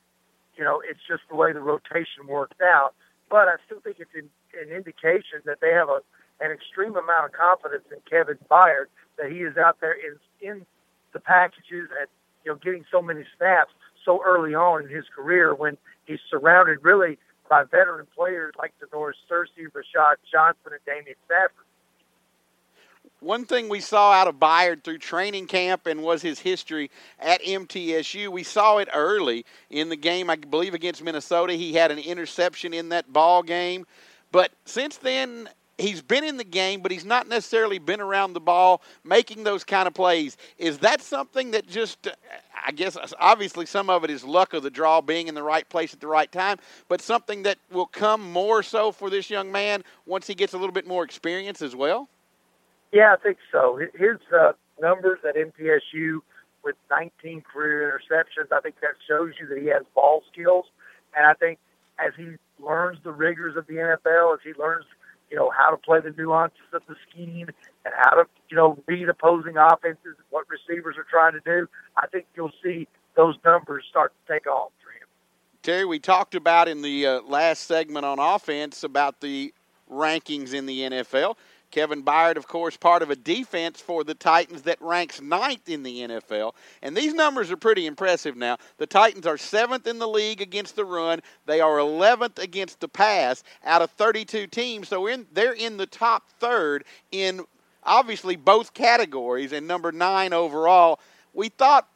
you 0.57 0.65
know, 0.65 0.83
it's 0.85 0.99
just 1.07 1.23
the 1.31 1.37
way 1.37 1.53
the 1.53 1.61
rotation 1.61 2.27
worked 2.27 2.61
out. 2.61 2.95
But 3.31 3.49
I 3.49 3.57
still 3.67 3.81
think 3.81 3.97
it's 3.99 4.15
an, 4.15 4.29
an 4.61 4.75
indication 4.75 5.41
that 5.45 5.61
they 5.61 5.73
have 5.73 5.89
a 5.89 6.01
an 6.41 6.51
extreme 6.51 6.97
amount 6.97 7.27
of 7.27 7.33
confidence 7.33 7.85
in 7.93 7.99
Kevin 8.11 8.39
Byard 8.51 8.87
that 9.19 9.31
he 9.31 9.39
is 9.39 9.57
out 9.57 9.81
there 9.81 9.95
in 9.95 10.17
in 10.41 10.67
the 11.13 11.21
packages 11.21 11.89
and 11.99 12.09
you 12.45 12.53
know 12.53 12.59
getting 12.63 12.85
so 12.91 13.01
many 13.01 13.25
snaps 13.37 13.73
so 14.05 14.21
early 14.25 14.55
on 14.55 14.85
in 14.85 14.89
his 14.89 15.05
career 15.15 15.55
when 15.55 15.77
he's 16.05 16.21
surrounded 16.31 16.79
really 16.83 17.19
by 17.49 17.63
veteran 17.65 18.07
players 18.15 18.55
like 18.59 18.73
Da'Norris 18.81 19.21
Searcy, 19.31 19.69
Rashad 19.73 20.17
Johnson, 20.31 20.73
and 20.73 20.85
Daimion 20.87 21.17
Stafford. 21.25 21.64
One 23.25 23.47
thing 23.47 23.71
we 23.71 23.81
saw 23.81 24.13
out 24.13 24.29
of 24.29 24.35
Byard 24.35 24.85
through 24.85 24.99
training 24.99 25.47
camp 25.47 25.87
and 25.87 26.03
was 26.03 26.21
his 26.21 26.41
history 26.41 26.91
at 27.19 27.43
MTSU. 27.43 28.29
We 28.29 28.43
saw 28.43 28.77
it 28.77 28.89
early 28.93 29.47
in 29.71 29.89
the 29.89 29.97
game, 29.97 30.29
I 30.29 30.37
believe, 30.37 30.75
against 30.75 31.03
Minnesota. 31.03 31.55
He 31.55 31.73
had 31.73 31.91
an 31.91 31.99
interception 31.99 32.75
in 32.75 32.91
that 32.91 33.15
ball 33.15 33.43
game. 33.43 33.87
But 34.31 34.53
since 34.67 34.99
then, 34.99 35.49
he's 35.79 36.03
been 36.03 36.23
in 36.23 36.37
the 36.37 36.45
game, 36.45 36.83
but 36.83 36.93
he's 36.93 37.07
not 37.07 37.27
necessarily 37.27 37.79
been 37.79 38.03
around 38.03 38.35
the 38.35 38.41
ball 38.41 38.83
making 39.05 39.43
those 39.43 39.65
kind 39.65 39.89
of 39.89 39.95
plays. 39.95 40.37
Is 40.59 40.77
that 40.81 41.01
something 41.01 41.53
that 41.53 41.67
just, 41.67 42.09
I 42.67 42.73
guess, 42.73 42.95
obviously 43.19 43.65
some 43.65 43.89
of 43.89 44.05
it 44.05 44.11
is 44.11 44.23
luck 44.23 44.53
of 44.53 44.63
the 44.63 44.71
draw, 44.71 45.01
being 45.01 45.29
in 45.29 45.35
the 45.35 45.43
right 45.43 45.67
place 45.71 45.95
at 45.95 46.01
the 46.01 46.09
right 46.09 46.31
time, 46.31 46.59
but 46.91 47.01
something 47.01 47.45
that 47.45 47.57
will 47.73 47.87
come 47.87 48.21
more 48.21 48.63
so 48.63 48.93
for 48.93 49.09
this 49.09 49.31
young 49.31 49.51
man 49.51 49.83
once 50.05 50.27
he 50.27 50.35
gets 50.35 50.53
a 50.53 50.59
little 50.59 50.75
bit 50.75 50.87
more 50.87 51.05
experience 51.05 51.63
as 51.63 51.75
well? 51.75 52.11
Yeah, 52.95 53.13
I 53.13 53.23
think 53.23 53.39
so. 53.53 53.79
His 53.95 54.17
uh, 54.33 54.53
numbers 54.81 55.19
at 55.29 55.35
MTSU 55.35 56.21
with 56.65 56.77
19 56.91 57.43
career 57.43 58.01
interceptions, 58.01 58.51
I 58.51 58.61
think 58.61 58.77
that 58.81 58.93
shows 59.07 59.33
you 59.39 59.47
that 59.49 59.59
he 59.59 59.67
has 59.67 59.83
ball 59.95 60.23
skills. 60.33 60.65
And 61.15 61.27
I 61.27 61.35
think 61.35 61.59
as 61.99 62.13
he 62.17 62.37
learns 62.65 62.99
the 63.05 63.13
rigors 63.13 63.57
of 63.57 63.67
the 63.67 63.75
NFL, 63.75 64.35
as 64.35 64.41
he 64.43 64.53
learns– 64.59 64.87
you 65.35 65.41
know, 65.41 65.51
how 65.51 65.71
to 65.71 65.77
play 65.77 65.99
the 66.01 66.15
nuances 66.17 66.61
of 66.73 66.83
the 66.89 66.95
scheme 67.11 67.49
and 67.85 67.95
how 67.97 68.15
to, 68.15 68.25
you 68.49 68.57
know, 68.57 68.79
read 68.87 69.09
opposing 69.09 69.57
offenses, 69.57 70.15
what 70.31 70.47
receivers 70.49 70.97
are 70.97 71.07
trying 71.11 71.33
to 71.33 71.41
do. 71.41 71.69
I 71.97 72.07
think 72.07 72.27
you'll 72.37 72.53
see 72.63 72.87
those 73.17 73.35
numbers 73.45 73.85
start 73.91 74.13
to 74.13 74.33
take 74.33 74.47
off 74.47 74.71
for 74.83 74.91
him. 74.91 75.09
Terry, 75.63 75.85
we 75.85 75.99
talked 75.99 76.37
about 76.37 76.69
in 76.69 76.83
the 76.83 77.07
uh, 77.07 77.21
last 77.23 77.65
segment 77.65 78.05
on 78.05 78.21
offense 78.21 78.85
about 78.85 79.21
the 79.21 79.53
rankings 79.91 80.55
in 80.55 80.67
the 80.67 80.81
NFL. 80.81 81.37
Kevin 81.75 82.05
Byard, 82.05 82.37
of 82.37 82.47
course, 82.47 82.77
part 82.77 83.03
of 83.03 83.11
a 83.11 83.17
defense 83.17 83.81
for 83.81 84.05
the 84.05 84.15
Titans 84.15 84.63
that 84.63 84.81
ranks 84.81 85.21
ninth 85.21 85.69
in 85.69 85.83
the 85.83 86.03
NFL. 86.03 86.53
And 86.83 86.97
these 86.97 87.13
numbers 87.13 87.51
are 87.51 87.57
pretty 87.57 87.87
impressive 87.87 88.37
now. 88.37 88.59
The 88.79 88.87
Titans 88.87 89.27
are 89.27 89.37
seventh 89.37 89.89
in 89.89 89.99
the 89.99 90.07
league 90.07 90.41
against 90.41 90.77
the 90.77 90.85
run. 90.85 91.21
They 91.47 91.61
are 91.61 91.79
11th 91.79 92.39
against 92.39 92.79
the 92.79 92.87
pass 92.87 93.43
out 93.65 93.83
of 93.83 93.91
32 93.91 94.47
teams. 94.47 94.87
So 94.87 95.09
in, 95.09 95.27
they're 95.33 95.53
in 95.53 95.77
the 95.77 95.87
top 95.87 96.31
third 96.39 96.85
in 97.11 97.45
obviously 97.83 98.37
both 98.37 98.73
categories 98.73 99.53
and 99.53 99.67
number 99.67 99.91
nine 99.91 100.33
overall. 100.33 101.01
We 101.33 101.49
thought 101.49 101.89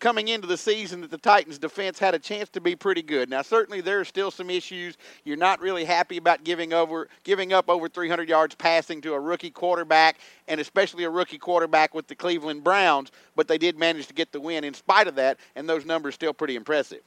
coming 0.00 0.28
into 0.28 0.46
the 0.46 0.56
season 0.56 1.02
that 1.02 1.10
the 1.10 1.18
Titans 1.18 1.58
defense 1.58 1.98
had 1.98 2.14
a 2.14 2.18
chance 2.18 2.48
to 2.50 2.60
be 2.60 2.74
pretty 2.74 3.02
good. 3.02 3.28
Now 3.28 3.42
certainly 3.42 3.80
there 3.80 4.00
are 4.00 4.04
still 4.04 4.30
some 4.30 4.50
issues. 4.50 4.96
You're 5.24 5.36
not 5.36 5.60
really 5.60 5.84
happy 5.84 6.16
about 6.16 6.42
giving 6.42 6.72
over 6.72 7.08
giving 7.22 7.52
up 7.52 7.68
over 7.68 7.88
300 7.88 8.28
yards 8.28 8.54
passing 8.54 9.00
to 9.02 9.12
a 9.12 9.20
rookie 9.20 9.50
quarterback 9.50 10.18
and 10.48 10.60
especially 10.60 11.04
a 11.04 11.10
rookie 11.10 11.38
quarterback 11.38 11.94
with 11.94 12.08
the 12.08 12.14
Cleveland 12.14 12.64
Browns, 12.64 13.12
but 13.36 13.46
they 13.46 13.58
did 13.58 13.78
manage 13.78 14.06
to 14.08 14.14
get 14.14 14.32
the 14.32 14.40
win 14.40 14.64
in 14.64 14.74
spite 14.74 15.06
of 15.06 15.14
that 15.14 15.38
and 15.54 15.68
those 15.68 15.84
numbers 15.84 16.14
still 16.14 16.32
pretty 16.32 16.56
impressive. 16.56 17.00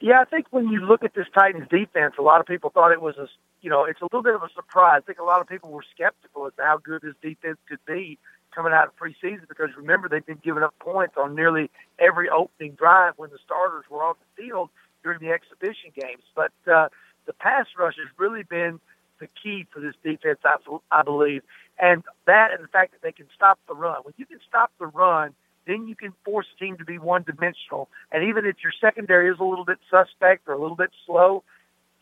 Yeah, 0.00 0.20
I 0.20 0.24
think 0.24 0.46
when 0.50 0.68
you 0.68 0.80
look 0.80 1.02
at 1.04 1.14
this 1.14 1.26
Titans 1.34 1.68
defense, 1.68 2.14
a 2.18 2.22
lot 2.22 2.40
of 2.40 2.46
people 2.46 2.70
thought 2.70 2.92
it 2.92 3.02
was 3.02 3.16
a, 3.18 3.28
you 3.60 3.68
know, 3.68 3.84
it's 3.84 4.00
a 4.00 4.04
little 4.04 4.22
bit 4.22 4.34
of 4.34 4.42
a 4.42 4.48
surprise. 4.54 5.02
I 5.02 5.06
think 5.06 5.18
a 5.18 5.24
lot 5.24 5.42
of 5.42 5.48
people 5.48 5.70
were 5.70 5.84
skeptical 5.94 6.46
as 6.46 6.54
to 6.56 6.62
how 6.62 6.78
good 6.78 7.02
this 7.02 7.14
defense 7.20 7.58
could 7.68 7.84
be 7.86 8.18
coming 8.54 8.72
out 8.72 8.88
of 8.88 8.96
preseason 8.96 9.48
because 9.48 9.70
remember 9.76 10.08
they've 10.08 10.24
been 10.24 10.40
giving 10.42 10.62
up 10.62 10.74
points 10.78 11.14
on 11.16 11.34
nearly 11.34 11.70
every 11.98 12.28
opening 12.28 12.72
drive 12.72 13.14
when 13.16 13.30
the 13.30 13.38
starters 13.44 13.84
were 13.90 14.02
on 14.02 14.14
the 14.20 14.42
field 14.42 14.70
during 15.02 15.18
the 15.20 15.30
exhibition 15.30 15.90
games. 15.94 16.22
But 16.34 16.52
uh, 16.70 16.88
the 17.26 17.32
pass 17.32 17.66
rush 17.78 17.96
has 17.96 18.08
really 18.18 18.42
been 18.42 18.80
the 19.18 19.28
key 19.42 19.66
for 19.72 19.80
this 19.80 19.94
defense, 20.02 20.38
I, 20.44 20.56
I 20.90 21.02
believe, 21.02 21.42
and 21.78 22.02
that 22.26 22.52
and 22.52 22.64
the 22.64 22.68
fact 22.68 22.92
that 22.92 23.02
they 23.02 23.12
can 23.12 23.26
stop 23.34 23.58
the 23.68 23.74
run. 23.74 24.00
When 24.02 24.14
you 24.16 24.26
can 24.26 24.40
stop 24.48 24.72
the 24.78 24.86
run, 24.86 25.34
then 25.66 25.86
you 25.86 25.94
can 25.94 26.12
force 26.24 26.46
a 26.56 26.58
team 26.58 26.78
to 26.78 26.84
be 26.84 26.98
one 26.98 27.22
dimensional. 27.22 27.88
And 28.10 28.24
even 28.24 28.46
if 28.46 28.56
your 28.62 28.72
secondary 28.80 29.30
is 29.30 29.38
a 29.38 29.44
little 29.44 29.64
bit 29.64 29.78
suspect 29.90 30.48
or 30.48 30.54
a 30.54 30.60
little 30.60 30.76
bit 30.76 30.90
slow, 31.06 31.44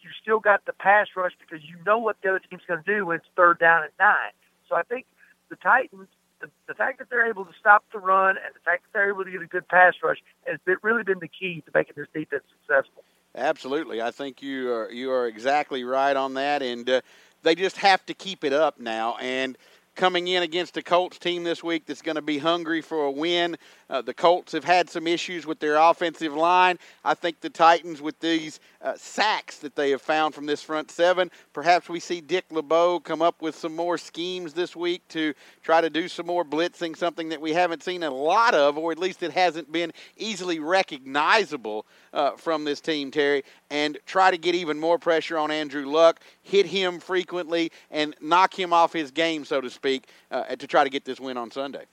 you 0.00 0.10
still 0.22 0.38
got 0.38 0.64
the 0.64 0.72
pass 0.72 1.08
rush 1.16 1.32
because 1.38 1.64
you 1.64 1.76
know 1.84 1.98
what 1.98 2.16
the 2.22 2.30
other 2.30 2.40
team's 2.48 2.62
going 2.66 2.82
to 2.82 2.96
do 2.96 3.06
when 3.06 3.16
it's 3.16 3.26
third 3.36 3.58
down 3.58 3.82
and 3.82 3.92
nine. 3.98 4.32
So 4.68 4.76
I 4.76 4.82
think 4.82 5.06
the 5.50 5.56
Titans 5.56 6.08
the, 6.40 6.50
the 6.66 6.74
fact 6.74 6.98
that 6.98 7.10
they're 7.10 7.28
able 7.28 7.44
to 7.44 7.52
stop 7.58 7.84
the 7.92 7.98
run 7.98 8.30
and 8.30 8.54
the 8.54 8.60
fact 8.64 8.84
that 8.84 8.92
they're 8.92 9.10
able 9.10 9.24
to 9.24 9.30
get 9.30 9.42
a 9.42 9.46
good 9.46 9.66
pass 9.68 9.94
rush 10.02 10.18
has 10.46 10.58
been, 10.64 10.76
really 10.82 11.02
been 11.02 11.18
the 11.20 11.28
key 11.28 11.62
to 11.66 11.70
making 11.74 11.94
this 11.96 12.08
defense 12.12 12.44
successful. 12.60 13.02
Absolutely, 13.34 14.00
I 14.00 14.10
think 14.10 14.42
you 14.42 14.72
are 14.72 14.90
you 14.90 15.12
are 15.12 15.26
exactly 15.26 15.84
right 15.84 16.16
on 16.16 16.34
that, 16.34 16.62
and 16.62 16.88
uh, 16.88 17.00
they 17.42 17.54
just 17.54 17.76
have 17.76 18.04
to 18.06 18.14
keep 18.14 18.42
it 18.42 18.52
up 18.52 18.80
now. 18.80 19.16
And 19.20 19.56
coming 19.98 20.28
in 20.28 20.44
against 20.44 20.76
a 20.76 20.82
Colts 20.82 21.18
team 21.18 21.42
this 21.42 21.62
week 21.62 21.84
that's 21.84 22.02
going 22.02 22.14
to 22.14 22.22
be 22.22 22.38
hungry 22.38 22.80
for 22.80 23.06
a 23.06 23.10
win. 23.10 23.58
Uh, 23.90 24.00
the 24.00 24.14
Colts 24.14 24.52
have 24.52 24.62
had 24.62 24.88
some 24.88 25.08
issues 25.08 25.44
with 25.44 25.58
their 25.58 25.74
offensive 25.74 26.34
line. 26.34 26.78
I 27.04 27.14
think 27.14 27.40
the 27.40 27.50
Titans, 27.50 28.00
with 28.00 28.18
these 28.20 28.60
uh, 28.80 28.94
sacks 28.96 29.58
that 29.58 29.74
they 29.74 29.90
have 29.90 30.00
found 30.00 30.36
from 30.36 30.46
this 30.46 30.62
front 30.62 30.92
seven, 30.92 31.32
perhaps 31.52 31.88
we 31.88 31.98
see 31.98 32.20
Dick 32.20 32.44
LeBeau 32.52 33.00
come 33.00 33.22
up 33.22 33.42
with 33.42 33.56
some 33.56 33.74
more 33.74 33.98
schemes 33.98 34.52
this 34.52 34.76
week 34.76 35.02
to 35.08 35.34
try 35.64 35.80
to 35.80 35.90
do 35.90 36.06
some 36.06 36.26
more 36.26 36.44
blitzing, 36.44 36.96
something 36.96 37.28
that 37.30 37.40
we 37.40 37.52
haven't 37.52 37.82
seen 37.82 38.04
a 38.04 38.10
lot 38.10 38.54
of, 38.54 38.78
or 38.78 38.92
at 38.92 38.98
least 38.98 39.24
it 39.24 39.32
hasn't 39.32 39.72
been 39.72 39.92
easily 40.16 40.60
recognizable 40.60 41.86
uh, 42.12 42.32
from 42.36 42.62
this 42.62 42.80
team, 42.80 43.10
Terry, 43.10 43.42
and 43.68 43.98
try 44.06 44.30
to 44.30 44.38
get 44.38 44.54
even 44.54 44.78
more 44.78 44.98
pressure 44.98 45.38
on 45.38 45.50
Andrew 45.50 45.86
Luck, 45.86 46.20
hit 46.42 46.66
him 46.66 47.00
frequently, 47.00 47.72
and 47.90 48.14
knock 48.20 48.56
him 48.56 48.72
off 48.72 48.92
his 48.92 49.10
game, 49.10 49.44
so 49.44 49.60
to 49.60 49.68
speak, 49.68 49.87
uh, 50.30 50.56
to 50.56 50.66
try 50.66 50.84
to 50.84 50.90
get 50.90 51.04
this 51.04 51.20
win 51.20 51.36
on 51.36 51.50
Sunday. 51.50 51.84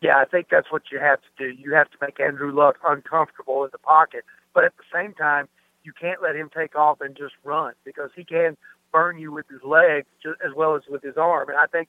Yeah, 0.00 0.18
I 0.18 0.24
think 0.24 0.48
that's 0.50 0.70
what 0.70 0.82
you 0.92 0.98
have 0.98 1.18
to 1.20 1.28
do. 1.38 1.56
You 1.58 1.74
have 1.74 1.90
to 1.90 1.96
make 2.00 2.20
Andrew 2.20 2.52
Luck 2.52 2.76
uncomfortable 2.86 3.64
in 3.64 3.70
the 3.72 3.78
pocket, 3.78 4.24
but 4.54 4.64
at 4.64 4.72
the 4.76 4.84
same 4.92 5.14
time, 5.14 5.48
you 5.84 5.92
can't 5.92 6.20
let 6.22 6.36
him 6.36 6.50
take 6.54 6.76
off 6.76 7.00
and 7.00 7.16
just 7.16 7.34
run 7.44 7.72
because 7.84 8.10
he 8.14 8.24
can 8.24 8.56
burn 8.92 9.18
you 9.18 9.32
with 9.32 9.46
his 9.48 9.62
legs 9.62 10.06
as 10.44 10.52
well 10.54 10.76
as 10.76 10.82
with 10.88 11.02
his 11.02 11.16
arm. 11.16 11.48
And 11.48 11.58
I 11.58 11.66
think, 11.66 11.88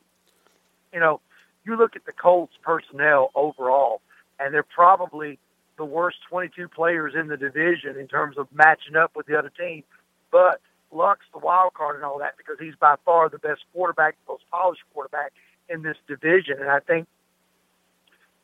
you 0.93 0.99
know, 0.99 1.19
you 1.65 1.75
look 1.75 1.95
at 1.95 2.05
the 2.05 2.11
Colts 2.11 2.53
personnel 2.63 3.31
overall, 3.35 4.01
and 4.39 4.53
they're 4.53 4.63
probably 4.63 5.39
the 5.77 5.85
worst 5.85 6.17
22 6.29 6.67
players 6.69 7.13
in 7.19 7.27
the 7.27 7.37
division 7.37 7.97
in 7.99 8.07
terms 8.07 8.37
of 8.37 8.47
matching 8.53 8.95
up 8.95 9.11
with 9.15 9.25
the 9.25 9.37
other 9.37 9.51
team. 9.57 9.83
But 10.31 10.61
Luck's 10.91 11.25
the 11.33 11.39
wild 11.39 11.73
card 11.73 11.95
and 11.95 12.05
all 12.05 12.19
that 12.19 12.37
because 12.37 12.57
he's 12.59 12.75
by 12.75 12.95
far 13.05 13.29
the 13.29 13.39
best 13.39 13.61
quarterback, 13.73 14.15
most 14.27 14.43
polished 14.51 14.83
quarterback 14.93 15.33
in 15.69 15.81
this 15.81 15.97
division. 16.07 16.57
And 16.59 16.69
I 16.69 16.79
think 16.79 17.07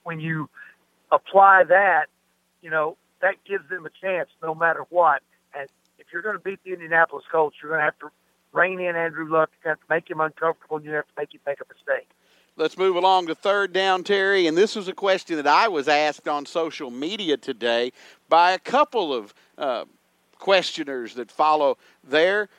when 0.04 0.20
you 0.20 0.50
apply 1.12 1.64
that, 1.70 2.08
you 2.62 2.70
know, 2.70 2.98
that 3.22 3.36
gives 3.48 3.68
them 3.70 3.86
a 3.86 3.90
chance 4.02 4.30
no 4.42 4.54
matter 4.54 4.84
what. 4.90 5.22
And 5.58 5.70
if 6.00 6.08
you're 6.12 6.22
going 6.22 6.36
to 6.36 6.44
beat 6.44 6.60
the 6.64 6.74
Indianapolis 6.74 7.26
Colts, 7.32 7.56
you're 7.62 7.72
going 7.72 7.80
to 7.80 7.86
have 7.86 8.00
to 8.00 8.10
rein 8.52 8.80
in 8.80 8.96
Andrew 8.96 9.30
Luck. 9.30 9.50
You 9.64 9.70
have 9.70 9.80
to 9.80 9.86
make 9.90 10.10
him 10.10 10.20
uncomfortable, 10.20 10.78
and 10.78 10.86
you 10.86 10.92
have 10.92 11.06
to 11.06 11.14
make 11.18 11.34
him 11.34 11.42
make 11.46 11.60
a 11.60 11.66
mistake. 11.74 12.10
Let's 12.56 12.78
move 12.78 12.96
along 12.96 13.28
to 13.28 13.36
third 13.36 13.74
down, 13.74 14.04
Terry. 14.04 14.46
And 14.46 14.56
this 14.56 14.76
was 14.76 14.88
a 14.88 14.94
question 14.94 15.38
that 15.38 15.48
I 15.48 15.68
was 15.68 15.88
asked 15.88 16.28
on 16.28 16.46
social 16.46 16.92
media 16.92 17.36
today 17.36 17.92
by 18.30 18.52
a 18.52 18.60
couple 18.60 19.12
of 19.12 19.34
uh, 19.58 19.86
questioners 20.44 21.14
that 21.14 21.32
follow 21.32 21.78
there. 22.04 22.50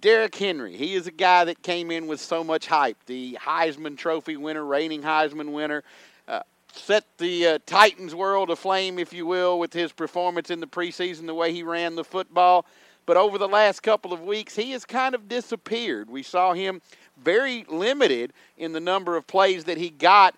Derrick 0.00 0.34
Henry, 0.34 0.76
he 0.76 0.94
is 0.94 1.06
a 1.06 1.12
guy 1.12 1.44
that 1.44 1.62
came 1.62 1.92
in 1.92 2.08
with 2.08 2.20
so 2.20 2.42
much 2.42 2.66
hype. 2.66 2.96
The 3.06 3.38
Heisman 3.40 3.96
Trophy 3.96 4.36
winner, 4.36 4.64
reigning 4.64 5.02
Heisman 5.02 5.52
winner, 5.52 5.84
uh, 6.26 6.40
set 6.72 7.04
the 7.18 7.46
uh, 7.46 7.58
Titans 7.64 8.12
world 8.12 8.50
aflame, 8.50 8.98
if 8.98 9.12
you 9.12 9.24
will, 9.24 9.60
with 9.60 9.72
his 9.72 9.92
performance 9.92 10.50
in 10.50 10.58
the 10.58 10.66
preseason, 10.66 11.26
the 11.26 11.34
way 11.34 11.52
he 11.52 11.62
ran 11.62 11.94
the 11.94 12.02
football. 12.02 12.66
But 13.06 13.16
over 13.16 13.38
the 13.38 13.46
last 13.46 13.84
couple 13.84 14.12
of 14.12 14.22
weeks, 14.22 14.56
he 14.56 14.72
has 14.72 14.84
kind 14.84 15.14
of 15.14 15.28
disappeared. 15.28 16.10
We 16.10 16.24
saw 16.24 16.54
him 16.54 16.82
very 17.22 17.64
limited 17.68 18.32
in 18.58 18.72
the 18.72 18.80
number 18.80 19.16
of 19.16 19.28
plays 19.28 19.62
that 19.64 19.78
he 19.78 19.90
got 19.90 20.34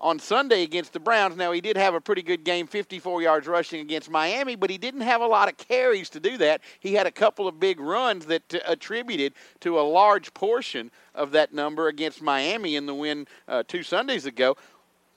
on 0.00 0.18
Sunday 0.18 0.62
against 0.62 0.92
the 0.92 1.00
Browns. 1.00 1.36
Now, 1.36 1.52
he 1.52 1.60
did 1.60 1.76
have 1.76 1.94
a 1.94 2.00
pretty 2.00 2.22
good 2.22 2.44
game, 2.44 2.66
54 2.66 3.22
yards 3.22 3.46
rushing 3.46 3.80
against 3.80 4.10
Miami, 4.10 4.54
but 4.54 4.70
he 4.70 4.78
didn't 4.78 5.00
have 5.00 5.20
a 5.20 5.26
lot 5.26 5.48
of 5.48 5.56
carries 5.56 6.10
to 6.10 6.20
do 6.20 6.36
that. 6.38 6.60
He 6.80 6.94
had 6.94 7.06
a 7.06 7.10
couple 7.10 7.48
of 7.48 7.58
big 7.58 7.80
runs 7.80 8.26
that 8.26 8.54
uh, 8.54 8.58
attributed 8.66 9.32
to 9.60 9.78
a 9.78 9.82
large 9.82 10.34
portion 10.34 10.90
of 11.14 11.32
that 11.32 11.54
number 11.54 11.88
against 11.88 12.20
Miami 12.20 12.76
in 12.76 12.86
the 12.86 12.94
win 12.94 13.26
uh, 13.48 13.62
two 13.66 13.82
Sundays 13.82 14.26
ago. 14.26 14.56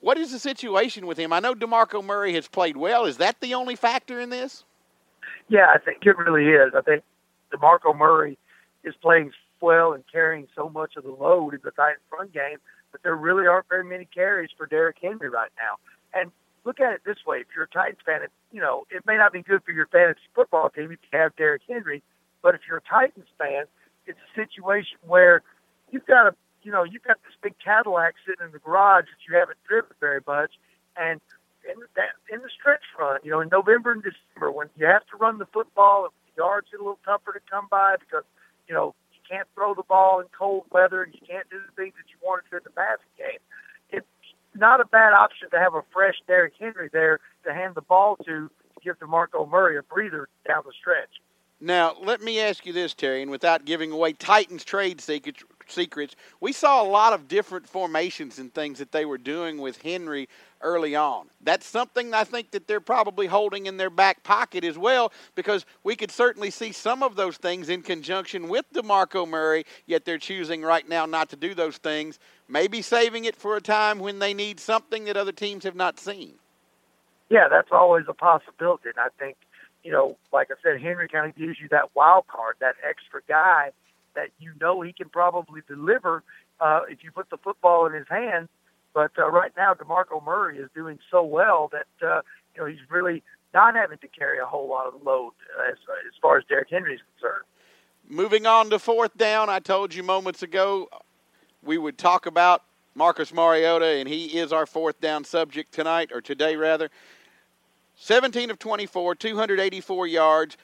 What 0.00 0.16
is 0.16 0.32
the 0.32 0.38
situation 0.38 1.06
with 1.06 1.18
him? 1.18 1.32
I 1.32 1.40
know 1.40 1.54
DeMarco 1.54 2.02
Murray 2.02 2.32
has 2.32 2.48
played 2.48 2.76
well. 2.76 3.04
Is 3.04 3.18
that 3.18 3.38
the 3.40 3.54
only 3.54 3.76
factor 3.76 4.18
in 4.18 4.30
this? 4.30 4.64
Yeah, 5.48 5.66
I 5.74 5.78
think 5.78 5.98
it 6.06 6.16
really 6.16 6.46
is. 6.46 6.72
I 6.74 6.80
think 6.80 7.02
DeMarco 7.52 7.94
Murray 7.94 8.38
is 8.82 8.94
playing 9.02 9.32
well 9.60 9.92
and 9.92 10.02
carrying 10.10 10.48
so 10.56 10.70
much 10.70 10.96
of 10.96 11.04
the 11.04 11.10
load 11.10 11.52
in 11.52 11.60
the 11.62 11.70
Titans' 11.70 12.00
front 12.08 12.32
game 12.32 12.56
but 12.92 13.02
there 13.02 13.16
really 13.16 13.46
aren't 13.46 13.68
very 13.68 13.84
many 13.84 14.04
carries 14.04 14.50
for 14.56 14.66
Derrick 14.66 14.96
Henry 15.00 15.28
right 15.28 15.50
now. 15.58 15.76
And 16.18 16.30
look 16.64 16.80
at 16.80 16.92
it 16.92 17.00
this 17.04 17.18
way: 17.26 17.38
if 17.38 17.46
you're 17.54 17.64
a 17.64 17.68
Titans 17.68 18.00
fan, 18.04 18.22
it, 18.22 18.30
you 18.52 18.60
know 18.60 18.86
it 18.90 19.06
may 19.06 19.16
not 19.16 19.32
be 19.32 19.42
good 19.42 19.62
for 19.64 19.72
your 19.72 19.86
fantasy 19.86 20.20
football 20.34 20.70
team 20.70 20.92
if 20.92 20.98
you 21.12 21.18
have 21.18 21.34
Derrick 21.36 21.62
Henry, 21.68 22.02
but 22.42 22.54
if 22.54 22.62
you're 22.68 22.78
a 22.78 22.82
Titans 22.82 23.28
fan, 23.38 23.64
it's 24.06 24.18
a 24.18 24.40
situation 24.40 24.98
where 25.06 25.42
you've 25.90 26.06
got 26.06 26.26
a 26.26 26.34
you 26.62 26.72
know 26.72 26.84
you've 26.84 27.04
got 27.04 27.18
this 27.24 27.34
big 27.42 27.54
Cadillac 27.62 28.14
sitting 28.26 28.46
in 28.46 28.52
the 28.52 28.58
garage 28.58 29.04
that 29.04 29.28
you 29.28 29.38
haven't 29.38 29.58
driven 29.66 29.92
very 30.00 30.20
much, 30.26 30.52
and 30.96 31.20
in 31.64 31.76
that 31.96 32.16
in 32.32 32.40
the 32.42 32.50
stretch 32.58 32.82
run, 32.98 33.20
you 33.22 33.30
know, 33.30 33.40
in 33.40 33.48
November 33.50 33.92
and 33.92 34.02
December 34.02 34.50
when 34.50 34.68
you 34.76 34.86
have 34.86 35.06
to 35.06 35.16
run 35.16 35.38
the 35.38 35.46
football, 35.46 36.08
yards 36.36 36.68
get 36.70 36.80
a 36.80 36.82
little 36.82 36.98
tougher 37.04 37.32
to 37.32 37.40
come 37.50 37.66
by 37.70 37.96
because 37.98 38.24
you 38.68 38.74
know 38.74 38.94
can't 39.30 39.48
throw 39.54 39.74
the 39.74 39.84
ball 39.84 40.20
in 40.20 40.26
cold 40.36 40.64
weather 40.72 41.02
and 41.02 41.14
you 41.14 41.20
can't 41.26 41.48
do 41.50 41.58
the 41.58 41.72
things 41.80 41.94
that 41.96 42.10
you 42.10 42.16
want 42.22 42.42
to 42.50 42.56
in 42.56 42.62
the 42.64 42.70
passing 42.70 43.14
game. 43.16 43.38
It's 43.90 44.06
not 44.54 44.80
a 44.80 44.84
bad 44.84 45.12
option 45.12 45.48
to 45.50 45.58
have 45.58 45.74
a 45.74 45.82
fresh 45.92 46.16
Derrick 46.26 46.54
Henry 46.58 46.90
there 46.92 47.20
to 47.44 47.54
hand 47.54 47.74
the 47.74 47.82
ball 47.82 48.16
to 48.26 48.50
to 48.74 48.80
give 48.82 48.98
DeMarco 48.98 49.48
Murray 49.48 49.76
a 49.78 49.82
breather 49.82 50.28
down 50.46 50.62
the 50.64 50.72
stretch. 50.78 51.20
Now, 51.60 51.94
let 52.00 52.22
me 52.22 52.40
ask 52.40 52.64
you 52.64 52.72
this, 52.72 52.94
Terry, 52.94 53.20
and 53.20 53.30
without 53.30 53.66
giving 53.66 53.92
away 53.92 54.14
Titans 54.14 54.64
trade 54.64 55.00
secrets, 55.00 55.44
secrets, 55.68 56.16
we 56.40 56.52
saw 56.52 56.82
a 56.82 56.88
lot 56.88 57.12
of 57.12 57.28
different 57.28 57.68
formations 57.68 58.38
and 58.38 58.52
things 58.52 58.78
that 58.78 58.92
they 58.92 59.04
were 59.04 59.18
doing 59.18 59.58
with 59.58 59.82
Henry 59.82 60.28
early 60.60 60.94
on. 60.94 61.28
That's 61.40 61.66
something 61.66 62.12
I 62.14 62.24
think 62.24 62.50
that 62.50 62.66
they're 62.66 62.80
probably 62.80 63.26
holding 63.26 63.66
in 63.66 63.76
their 63.76 63.90
back 63.90 64.22
pocket 64.22 64.64
as 64.64 64.76
well 64.76 65.12
because 65.34 65.66
we 65.84 65.96
could 65.96 66.10
certainly 66.10 66.50
see 66.50 66.72
some 66.72 67.02
of 67.02 67.16
those 67.16 67.36
things 67.36 67.68
in 67.68 67.82
conjunction 67.82 68.48
with 68.48 68.70
DeMarco 68.72 69.28
Murray, 69.28 69.64
yet 69.86 70.04
they're 70.04 70.18
choosing 70.18 70.62
right 70.62 70.88
now 70.88 71.06
not 71.06 71.30
to 71.30 71.36
do 71.36 71.54
those 71.54 71.76
things, 71.78 72.18
maybe 72.48 72.82
saving 72.82 73.24
it 73.24 73.36
for 73.36 73.56
a 73.56 73.60
time 73.60 73.98
when 73.98 74.18
they 74.18 74.34
need 74.34 74.60
something 74.60 75.04
that 75.04 75.16
other 75.16 75.32
teams 75.32 75.64
have 75.64 75.76
not 75.76 75.98
seen. 75.98 76.34
Yeah, 77.28 77.48
that's 77.48 77.70
always 77.70 78.04
a 78.08 78.14
possibility. 78.14 78.88
And 78.88 78.98
I 78.98 79.08
think, 79.18 79.36
you 79.84 79.92
know, 79.92 80.16
like 80.32 80.50
I 80.50 80.54
said, 80.62 80.80
Henry 80.80 81.08
kind 81.08 81.30
of 81.30 81.36
gives 81.36 81.60
you 81.60 81.68
that 81.70 81.94
wild 81.94 82.26
card, 82.26 82.56
that 82.60 82.74
extra 82.86 83.20
guy 83.28 83.70
that 84.14 84.30
you 84.40 84.52
know 84.60 84.80
he 84.80 84.92
can 84.92 85.08
probably 85.08 85.60
deliver 85.68 86.22
uh, 86.60 86.80
if 86.88 87.04
you 87.04 87.12
put 87.12 87.30
the 87.30 87.38
football 87.38 87.86
in 87.86 87.94
his 87.94 88.06
hands 88.08 88.48
but 88.94 89.12
uh, 89.18 89.30
right 89.30 89.52
now, 89.56 89.74
DeMarco 89.74 90.24
Murray 90.24 90.58
is 90.58 90.68
doing 90.74 90.98
so 91.10 91.22
well 91.22 91.70
that 91.72 92.06
uh, 92.06 92.22
you 92.54 92.60
know 92.60 92.66
he's 92.66 92.78
really 92.88 93.22
not 93.54 93.74
having 93.74 93.98
to 93.98 94.08
carry 94.08 94.38
a 94.38 94.46
whole 94.46 94.68
lot 94.68 94.86
of 94.86 95.02
load 95.02 95.32
as, 95.68 95.76
as 96.06 96.14
far 96.20 96.38
as 96.38 96.44
Derrick 96.48 96.68
Henry 96.70 96.94
is 96.94 97.00
concerned. 97.14 97.44
Moving 98.08 98.46
on 98.46 98.70
to 98.70 98.78
fourth 98.78 99.16
down, 99.16 99.48
I 99.48 99.60
told 99.60 99.94
you 99.94 100.02
moments 100.02 100.42
ago 100.42 100.88
we 101.62 101.78
would 101.78 101.98
talk 101.98 102.26
about 102.26 102.62
Marcus 102.94 103.32
Mariota, 103.32 103.86
and 103.86 104.08
he 104.08 104.38
is 104.38 104.52
our 104.52 104.66
fourth 104.66 105.00
down 105.00 105.24
subject 105.24 105.72
tonight, 105.72 106.10
or 106.12 106.20
today 106.20 106.56
rather. 106.56 106.90
17 107.96 108.50
of 108.50 108.58
24, 108.58 109.14
284 109.14 110.06
yards, 110.06 110.56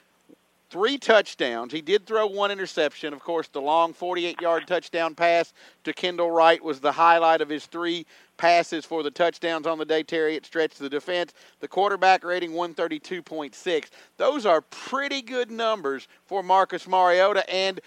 three 0.69 0.97
touchdowns. 0.97 1.71
He 1.71 1.81
did 1.81 2.05
throw 2.05 2.27
one 2.27 2.51
interception. 2.51 3.13
Of 3.13 3.21
course, 3.21 3.47
the 3.47 3.61
long 3.61 3.93
48 3.93 4.41
yard 4.41 4.67
touchdown 4.67 5.15
pass 5.15 5.53
to 5.83 5.93
Kendall 5.93 6.31
Wright 6.31 6.63
was 6.63 6.79
the 6.79 6.91
highlight 6.91 7.41
of 7.41 7.49
his 7.49 7.65
three 7.65 8.05
passes 8.37 8.85
for 8.85 9.03
the 9.03 9.11
touchdowns 9.11 9.65
on 9.65 9.77
the 9.77 9.85
day. 9.85 10.03
Terry, 10.03 10.35
it 10.35 10.45
stretched 10.45 10.79
the 10.79 10.89
defense. 10.89 11.33
The 11.59 11.67
quarterback 11.67 12.23
rating 12.23 12.51
132.6. 12.51 13.85
Those 14.17 14.45
are 14.45 14.61
pretty 14.61 15.21
good 15.21 15.49
numbers 15.49 16.07
for 16.25 16.43
Marcus 16.43 16.87
Mariota. 16.87 17.49
And 17.49 17.79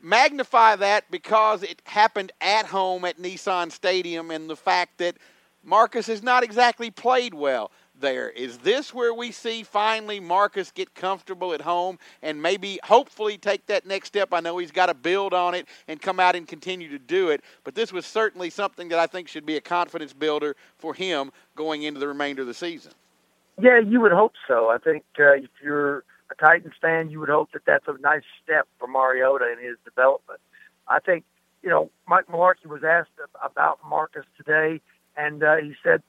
magnify 0.00 0.76
that 0.76 1.10
because 1.10 1.62
it 1.62 1.82
happened 1.84 2.32
at 2.40 2.66
home 2.66 3.04
at 3.04 3.18
Nissan 3.18 3.72
Stadium 3.72 4.30
and 4.30 4.48
the 4.48 4.56
fact 4.56 4.98
that 4.98 5.16
Marcus 5.64 6.06
has 6.06 6.22
not 6.22 6.44
exactly 6.44 6.90
played 6.90 7.34
well 7.34 7.70
there. 8.00 8.30
Is 8.30 8.58
this 8.58 8.92
where 8.92 9.14
we 9.14 9.32
see 9.32 9.62
finally 9.62 10.20
Marcus 10.20 10.70
get 10.70 10.94
comfortable 10.94 11.52
at 11.52 11.60
home 11.60 11.98
and 12.22 12.40
maybe 12.40 12.78
hopefully 12.84 13.38
take 13.38 13.66
that 13.66 13.86
next 13.86 14.08
step? 14.08 14.32
I 14.32 14.40
know 14.40 14.58
he's 14.58 14.70
got 14.70 14.86
to 14.86 14.94
build 14.94 15.34
on 15.34 15.54
it 15.54 15.66
and 15.86 16.00
come 16.00 16.20
out 16.20 16.36
and 16.36 16.46
continue 16.46 16.88
to 16.90 16.98
do 16.98 17.30
it, 17.30 17.42
but 17.64 17.74
this 17.74 17.92
was 17.92 18.06
certainly 18.06 18.50
something 18.50 18.88
that 18.88 18.98
I 18.98 19.06
think 19.06 19.28
should 19.28 19.46
be 19.46 19.56
a 19.56 19.60
confidence 19.60 20.12
builder 20.12 20.56
for 20.76 20.94
him 20.94 21.32
going 21.56 21.82
into 21.82 22.00
the 22.00 22.08
remainder 22.08 22.42
of 22.42 22.48
the 22.48 22.54
season. 22.54 22.92
Yeah, 23.60 23.80
you 23.80 24.00
would 24.00 24.12
hope 24.12 24.34
so. 24.46 24.68
I 24.68 24.78
think 24.78 25.04
uh, 25.18 25.32
if 25.32 25.50
you're 25.62 26.04
a 26.30 26.34
Titans 26.38 26.74
fan, 26.80 27.10
you 27.10 27.20
would 27.20 27.28
hope 27.28 27.52
that 27.52 27.62
that's 27.66 27.88
a 27.88 28.00
nice 28.00 28.22
step 28.42 28.68
for 28.78 28.86
Mariota 28.86 29.52
in 29.52 29.64
his 29.64 29.76
development. 29.84 30.40
I 30.86 31.00
think, 31.00 31.24
you 31.62 31.68
know, 31.68 31.90
Mike 32.06 32.26
Mularkey 32.28 32.66
was 32.66 32.84
asked 32.84 33.10
about 33.42 33.80
Marcus 33.88 34.24
today, 34.36 34.80
and 35.16 35.42
uh, 35.42 35.56
he 35.56 35.74
said, 35.82 36.02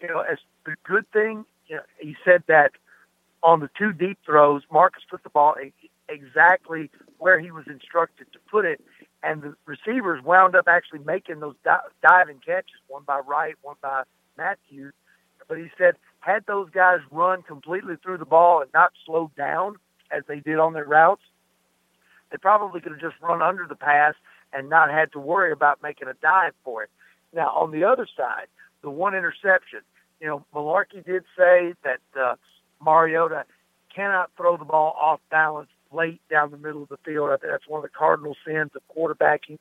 you 0.00 0.08
know, 0.08 0.20
as 0.20 0.38
the 0.64 0.74
good 0.84 1.10
thing, 1.12 1.44
you 1.66 1.76
know, 1.76 1.82
he 1.98 2.16
said 2.24 2.42
that 2.48 2.72
on 3.42 3.60
the 3.60 3.70
two 3.78 3.92
deep 3.92 4.18
throws, 4.24 4.62
Marcus 4.72 5.02
put 5.10 5.22
the 5.22 5.30
ball 5.30 5.54
exactly 6.08 6.90
where 7.18 7.38
he 7.38 7.50
was 7.50 7.64
instructed 7.66 8.26
to 8.32 8.38
put 8.50 8.64
it, 8.64 8.80
and 9.22 9.42
the 9.42 9.54
receivers 9.66 10.22
wound 10.22 10.54
up 10.54 10.66
actually 10.68 11.00
making 11.00 11.40
those 11.40 11.54
di- 11.64 11.78
diving 12.02 12.40
catches, 12.44 12.76
one 12.88 13.02
by 13.06 13.18
Wright, 13.20 13.54
one 13.62 13.76
by 13.82 14.02
Matthews. 14.36 14.92
But 15.48 15.58
he 15.58 15.68
said, 15.76 15.94
had 16.20 16.44
those 16.46 16.70
guys 16.70 17.00
run 17.10 17.42
completely 17.42 17.96
through 18.02 18.18
the 18.18 18.24
ball 18.24 18.62
and 18.62 18.70
not 18.72 18.92
slowed 19.04 19.34
down 19.36 19.76
as 20.10 20.22
they 20.26 20.40
did 20.40 20.58
on 20.58 20.72
their 20.72 20.84
routes, 20.84 21.22
they 22.30 22.38
probably 22.38 22.80
could 22.80 22.92
have 22.92 23.00
just 23.00 23.20
run 23.20 23.42
under 23.42 23.66
the 23.66 23.74
pass 23.74 24.14
and 24.52 24.70
not 24.70 24.90
had 24.90 25.12
to 25.12 25.18
worry 25.18 25.52
about 25.52 25.82
making 25.82 26.08
a 26.08 26.14
dive 26.14 26.52
for 26.64 26.82
it. 26.82 26.90
Now, 27.34 27.48
on 27.50 27.72
the 27.72 27.84
other 27.84 28.06
side, 28.16 28.46
the 28.82 28.90
one 28.90 29.14
interception, 29.14 29.80
you 30.20 30.26
know, 30.26 30.44
Mularkey 30.54 31.04
did 31.04 31.24
say 31.36 31.74
that 31.84 32.00
uh, 32.18 32.34
Mariota 32.82 33.44
cannot 33.94 34.30
throw 34.36 34.56
the 34.56 34.64
ball 34.64 34.96
off 35.00 35.20
balance 35.30 35.70
late 35.92 36.20
down 36.30 36.50
the 36.50 36.56
middle 36.56 36.82
of 36.82 36.88
the 36.88 36.96
field. 37.04 37.30
I 37.30 37.36
think 37.36 37.52
that's 37.52 37.68
one 37.68 37.78
of 37.78 37.82
the 37.82 37.96
cardinal 37.96 38.36
sins 38.44 38.70
of 38.74 38.82
quarterbacking. 38.94 39.58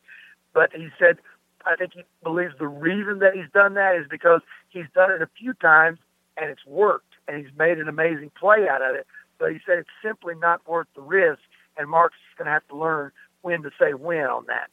But 0.54 0.72
he 0.74 0.90
said, 1.00 1.18
I 1.66 1.76
think 1.76 1.94
he 1.94 2.04
believes 2.24 2.54
the 2.60 2.68
reason 2.68 3.20
that 3.20 3.34
he's 3.34 3.52
done 3.54 3.76
that 3.76 3.96
is 3.96 4.08
because 4.10 4.42
he's 4.70 4.86
done 4.94 5.12
it 5.12 5.22
a 5.22 5.30
few 5.38 5.54
times 5.54 6.00
and 6.38 6.50
it's 6.50 6.66
worked 6.66 7.14
and 7.28 7.38
he's 7.38 7.56
made 7.58 7.78
an 7.78 7.88
amazing 7.88 8.32
play 8.40 8.68
out 8.70 8.82
of 8.82 8.96
it. 8.96 9.08
But 9.40 9.52
he 9.52 9.60
said 9.66 9.80
it's 9.80 9.90
simply 10.04 10.36
not 10.36 10.68
worth 10.68 10.88
the 10.96 11.02
risk, 11.02 11.42
and 11.78 11.90
Marcus 11.90 12.18
is 12.32 12.38
going 12.38 12.46
to 12.46 12.52
have 12.52 12.68
to 12.70 12.76
learn 12.76 13.12
when 13.42 13.64
to 13.64 13.72
say 13.80 13.94
when 13.94 14.26
on 14.26 14.46
that. 14.48 14.70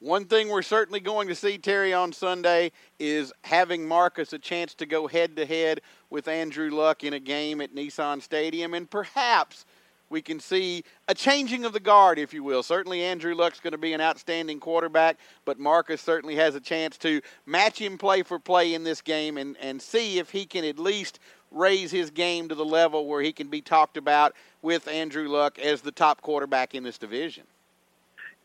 One 0.00 0.26
thing 0.26 0.50
we're 0.50 0.60
certainly 0.60 1.00
going 1.00 1.26
to 1.28 1.34
see, 1.34 1.56
Terry, 1.56 1.94
on 1.94 2.12
Sunday 2.12 2.72
is 2.98 3.32
having 3.44 3.88
Marcus 3.88 4.34
a 4.34 4.38
chance 4.38 4.74
to 4.74 4.84
go 4.84 5.06
head 5.06 5.36
to 5.36 5.46
head 5.46 5.80
with 6.10 6.28
Andrew 6.28 6.70
Luck 6.70 7.02
in 7.02 7.14
a 7.14 7.18
game 7.18 7.62
at 7.62 7.74
Nissan 7.74 8.20
Stadium, 8.20 8.74
and 8.74 8.90
perhaps 8.90 9.64
we 10.10 10.20
can 10.20 10.38
see 10.38 10.84
a 11.08 11.14
changing 11.14 11.64
of 11.64 11.72
the 11.72 11.80
guard, 11.80 12.18
if 12.18 12.34
you 12.34 12.44
will. 12.44 12.62
Certainly, 12.62 13.02
Andrew 13.04 13.34
Luck's 13.34 13.58
going 13.58 13.72
to 13.72 13.78
be 13.78 13.94
an 13.94 14.02
outstanding 14.02 14.60
quarterback, 14.60 15.16
but 15.46 15.58
Marcus 15.58 16.02
certainly 16.02 16.36
has 16.36 16.54
a 16.54 16.60
chance 16.60 16.98
to 16.98 17.22
match 17.46 17.80
him 17.80 17.96
play 17.96 18.22
for 18.22 18.38
play 18.38 18.74
in 18.74 18.84
this 18.84 19.00
game 19.00 19.38
and, 19.38 19.56
and 19.62 19.80
see 19.80 20.18
if 20.18 20.28
he 20.28 20.44
can 20.44 20.66
at 20.66 20.78
least 20.78 21.20
raise 21.50 21.90
his 21.90 22.10
game 22.10 22.50
to 22.50 22.54
the 22.54 22.64
level 22.66 23.06
where 23.06 23.22
he 23.22 23.32
can 23.32 23.48
be 23.48 23.62
talked 23.62 23.96
about 23.96 24.34
with 24.60 24.88
Andrew 24.88 25.26
Luck 25.26 25.58
as 25.58 25.80
the 25.80 25.90
top 25.90 26.20
quarterback 26.20 26.74
in 26.74 26.82
this 26.82 26.98
division 26.98 27.44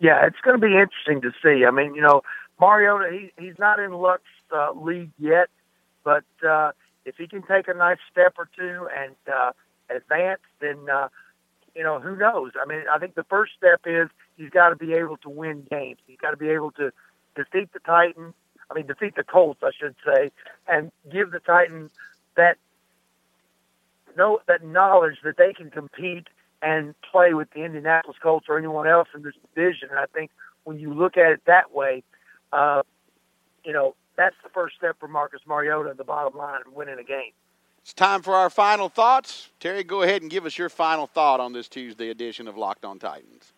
yeah, 0.02 0.26
it's 0.26 0.40
going 0.44 0.60
to 0.60 0.68
be 0.68 0.74
interesting 0.76 1.22
to 1.22 1.32
see. 1.44 1.64
I 1.64 1.72
mean, 1.72 1.94
you 1.94 2.02
know, 2.02 2.24
Mariota, 2.60 3.10
he, 3.12 3.32
he's 3.42 3.58
not 3.60 3.80
in 3.80 3.94
Luck's 3.94 4.24
uh, 4.54 4.72
league 4.74 5.12
yet, 5.20 5.50
but 6.04 6.26
uh, 6.48 6.72
if 7.06 7.16
he 7.18 7.28
can 7.28 7.44
take 7.44 7.68
a 7.68 7.74
nice 7.74 8.00
step 8.12 8.34
or 8.38 8.50
two 8.58 8.88
and 8.98 9.16
uh, 9.32 9.52
advance, 9.96 10.42
then 10.60 10.90
uh, 10.92 11.08
you 11.76 11.84
know 11.84 12.00
who 12.00 12.16
knows. 12.16 12.52
I 12.62 12.66
mean, 12.66 12.82
I 12.92 12.98
think 12.98 13.14
the 13.14 13.24
first 13.24 13.54
step 13.56 13.82
is 13.86 14.10
he's 14.38 14.50
got 14.50 14.70
to 14.70 14.76
be 14.76 14.94
able 14.94 15.18
to 15.18 15.30
win 15.30 15.68
games. 15.70 16.00
He's 16.08 16.18
got 16.18 16.32
to 16.32 16.38
be 16.38 16.50
able 16.50 16.72
to 16.72 16.92
defeat 17.36 17.72
the 17.72 17.80
Titans. 17.80 18.34
I 18.70 18.74
mean, 18.74 18.88
defeat 18.88 19.16
the 19.16 19.24
Colts, 19.24 19.62
I 19.64 19.72
should 19.78 19.96
say, 20.04 20.32
and 20.68 20.92
give 21.12 21.32
the 21.32 21.40
Titans 21.40 21.92
that 22.36 22.58
know 24.18 24.40
that 24.48 24.64
knowledge 24.66 25.18
that 25.24 25.38
they 25.38 25.54
can 25.54 25.70
compete 25.70 26.28
and 26.62 26.94
play 27.12 27.34
with 27.34 27.50
the 27.52 27.64
Indianapolis 27.64 28.18
Colts 28.22 28.48
or 28.48 28.58
anyone 28.58 28.88
else 28.88 29.08
in 29.16 29.24
this 29.24 29.34
division. 29.54 29.90
And 29.90 30.00
I 30.00 30.06
think 30.06 30.32
when 30.64 30.80
you 30.80 30.94
look 30.94 31.18
at 31.18 31.32
it 31.32 31.42
that 31.46 31.74
way, 31.74 32.04
uh, 32.54 32.84
you 33.64 33.74
know, 33.74 33.96
that's 34.18 34.36
the 34.44 34.50
first 34.50 34.76
step 34.76 34.98
for 35.00 35.08
Marcus 35.08 35.42
Mariota, 35.48 35.94
the 35.98 36.04
bottom 36.04 36.38
line, 36.38 36.62
winning 36.74 37.00
a 37.00 37.04
game. 37.04 37.32
It's 37.82 37.94
time 37.94 38.22
for 38.22 38.36
our 38.36 38.52
final 38.52 38.90
thoughts. 38.90 39.50
Terry, 39.60 39.84
go 39.84 40.04
ahead 40.04 40.22
and 40.22 40.30
give 40.30 40.46
us 40.46 40.58
your 40.58 40.70
final 40.70 41.08
thought 41.08 41.40
on 41.40 41.54
this 41.54 41.68
Tuesday 41.68 42.10
edition 42.10 42.48
of 42.48 42.56
Locked 42.56 42.86
On 42.86 43.00
Titans. 43.00 43.54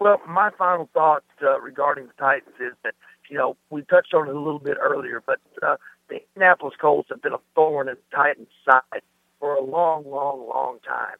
Well, 0.00 0.20
my 0.26 0.50
final 0.58 0.88
thought 0.92 1.22
uh, 1.42 1.60
regarding 1.60 2.06
the 2.06 2.12
Titans 2.18 2.56
is 2.58 2.72
that, 2.82 2.94
you 3.28 3.36
know, 3.36 3.56
we 3.68 3.82
touched 3.82 4.12
on 4.12 4.28
it 4.28 4.34
a 4.34 4.38
little 4.38 4.58
bit 4.58 4.76
earlier, 4.80 5.22
but 5.24 5.38
uh, 5.62 5.76
the 6.08 6.20
Indianapolis 6.34 6.74
Colts 6.80 7.10
have 7.10 7.22
been 7.22 7.34
a 7.34 7.40
thorn 7.54 7.88
in 7.88 7.94
the 7.94 8.16
Titans' 8.16 8.48
side 8.64 9.02
for 9.38 9.54
a 9.54 9.62
long, 9.62 10.04
long, 10.10 10.48
long 10.48 10.78
time. 10.86 11.16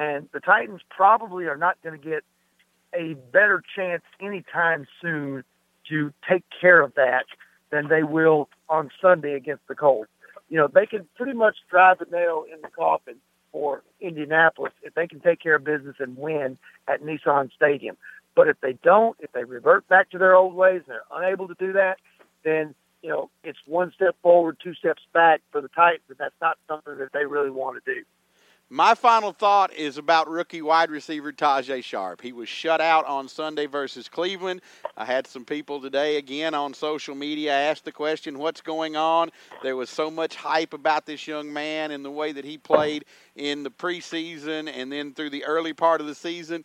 And 0.00 0.30
the 0.32 0.40
Titans 0.40 0.80
probably 0.88 1.44
are 1.44 1.58
not 1.58 1.76
going 1.84 2.00
to 2.00 2.02
get 2.02 2.24
a 2.94 3.12
better 3.32 3.62
chance 3.76 4.02
anytime 4.18 4.86
soon 5.02 5.44
to 5.90 6.10
take 6.26 6.42
care 6.58 6.80
of 6.80 6.94
that 6.94 7.26
than 7.70 7.88
they 7.88 8.02
will 8.02 8.48
on 8.70 8.90
Sunday 9.02 9.34
against 9.34 9.68
the 9.68 9.74
Colts. 9.74 10.10
You 10.48 10.56
know, 10.56 10.68
they 10.68 10.86
can 10.86 11.06
pretty 11.16 11.34
much 11.34 11.56
drive 11.68 11.98
the 11.98 12.06
nail 12.10 12.46
in 12.50 12.62
the 12.62 12.68
coffin 12.68 13.16
for 13.52 13.82
Indianapolis 14.00 14.72
if 14.82 14.94
they 14.94 15.06
can 15.06 15.20
take 15.20 15.38
care 15.38 15.56
of 15.56 15.64
business 15.64 15.96
and 15.98 16.16
win 16.16 16.56
at 16.88 17.02
Nissan 17.02 17.52
Stadium. 17.52 17.98
But 18.34 18.48
if 18.48 18.58
they 18.62 18.78
don't, 18.82 19.18
if 19.20 19.30
they 19.32 19.44
revert 19.44 19.86
back 19.86 20.08
to 20.10 20.18
their 20.18 20.34
old 20.34 20.54
ways 20.54 20.80
and 20.86 20.96
they're 20.96 21.26
unable 21.26 21.46
to 21.46 21.54
do 21.58 21.74
that, 21.74 21.98
then 22.42 22.74
you 23.02 23.10
know 23.10 23.28
it's 23.44 23.58
one 23.66 23.92
step 23.94 24.16
forward, 24.22 24.56
two 24.64 24.72
steps 24.72 25.02
back 25.12 25.42
for 25.52 25.60
the 25.60 25.68
Titans, 25.68 26.04
and 26.08 26.16
that's 26.16 26.40
not 26.40 26.56
something 26.68 26.96
that 26.96 27.12
they 27.12 27.26
really 27.26 27.50
want 27.50 27.84
to 27.84 27.94
do. 27.94 28.02
My 28.72 28.94
final 28.94 29.32
thought 29.32 29.74
is 29.74 29.98
about 29.98 30.28
rookie 30.28 30.62
wide 30.62 30.92
receiver 30.92 31.32
Tajaé 31.32 31.82
Sharpe. 31.82 32.22
He 32.22 32.32
was 32.32 32.48
shut 32.48 32.80
out 32.80 33.04
on 33.04 33.26
Sunday 33.26 33.66
versus 33.66 34.08
Cleveland. 34.08 34.60
I 34.96 35.04
had 35.04 35.26
some 35.26 35.44
people 35.44 35.80
today 35.80 36.18
again 36.18 36.54
on 36.54 36.72
social 36.72 37.16
media 37.16 37.52
ask 37.52 37.82
the 37.82 37.90
question, 37.90 38.38
what's 38.38 38.60
going 38.60 38.94
on? 38.94 39.30
There 39.64 39.74
was 39.74 39.90
so 39.90 40.08
much 40.08 40.36
hype 40.36 40.72
about 40.72 41.04
this 41.04 41.26
young 41.26 41.52
man 41.52 41.90
and 41.90 42.04
the 42.04 42.12
way 42.12 42.30
that 42.30 42.44
he 42.44 42.58
played 42.58 43.06
in 43.34 43.64
the 43.64 43.72
preseason 43.72 44.72
and 44.72 44.92
then 44.92 45.14
through 45.14 45.30
the 45.30 45.44
early 45.46 45.72
part 45.72 46.00
of 46.00 46.06
the 46.06 46.14
season. 46.14 46.64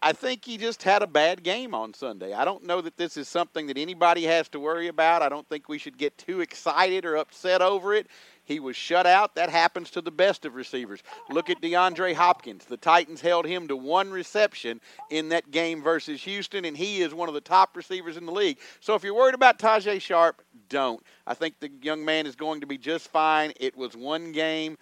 I 0.00 0.12
think 0.12 0.44
he 0.44 0.58
just 0.58 0.84
had 0.84 1.02
a 1.02 1.08
bad 1.08 1.42
game 1.42 1.74
on 1.74 1.92
Sunday. 1.92 2.34
I 2.34 2.44
don't 2.44 2.64
know 2.64 2.80
that 2.82 2.96
this 2.96 3.16
is 3.16 3.26
something 3.26 3.66
that 3.66 3.78
anybody 3.78 4.22
has 4.24 4.48
to 4.50 4.60
worry 4.60 4.86
about. 4.86 5.22
I 5.22 5.28
don't 5.28 5.48
think 5.48 5.68
we 5.68 5.78
should 5.78 5.98
get 5.98 6.16
too 6.18 6.40
excited 6.40 7.04
or 7.04 7.16
upset 7.16 7.62
over 7.62 7.94
it. 7.94 8.06
He 8.46 8.60
was 8.60 8.76
shut 8.76 9.06
out. 9.06 9.34
That 9.34 9.50
happens 9.50 9.90
to 9.90 10.00
the 10.00 10.12
best 10.12 10.46
of 10.46 10.54
receivers. 10.54 11.02
Look 11.28 11.50
at 11.50 11.60
DeAndre 11.60 12.14
Hopkins. 12.14 12.64
The 12.64 12.76
Titans 12.76 13.20
held 13.20 13.44
him 13.44 13.68
to 13.68 13.76
one 13.76 14.10
reception 14.10 14.80
in 15.10 15.28
that 15.30 15.50
game 15.50 15.82
versus 15.82 16.22
Houston, 16.22 16.64
and 16.64 16.76
he 16.76 17.02
is 17.02 17.12
one 17.12 17.28
of 17.28 17.34
the 17.34 17.40
top 17.40 17.76
receivers 17.76 18.16
in 18.16 18.24
the 18.24 18.32
league. 18.32 18.58
So 18.80 18.94
if 18.94 19.02
you're 19.02 19.14
worried 19.14 19.34
about 19.34 19.58
Tajaé 19.58 20.00
Sharpe, 20.00 20.42
don't. 20.68 21.02
I 21.26 21.34
think 21.34 21.58
the 21.58 21.70
young 21.82 22.04
man 22.04 22.24
is 22.24 22.36
going 22.36 22.60
to 22.60 22.66
be 22.66 22.78
just 22.78 23.08
fine. 23.08 23.52
It 23.58 23.76
was 23.76 23.96
one 23.96 24.30
game. 24.30 24.78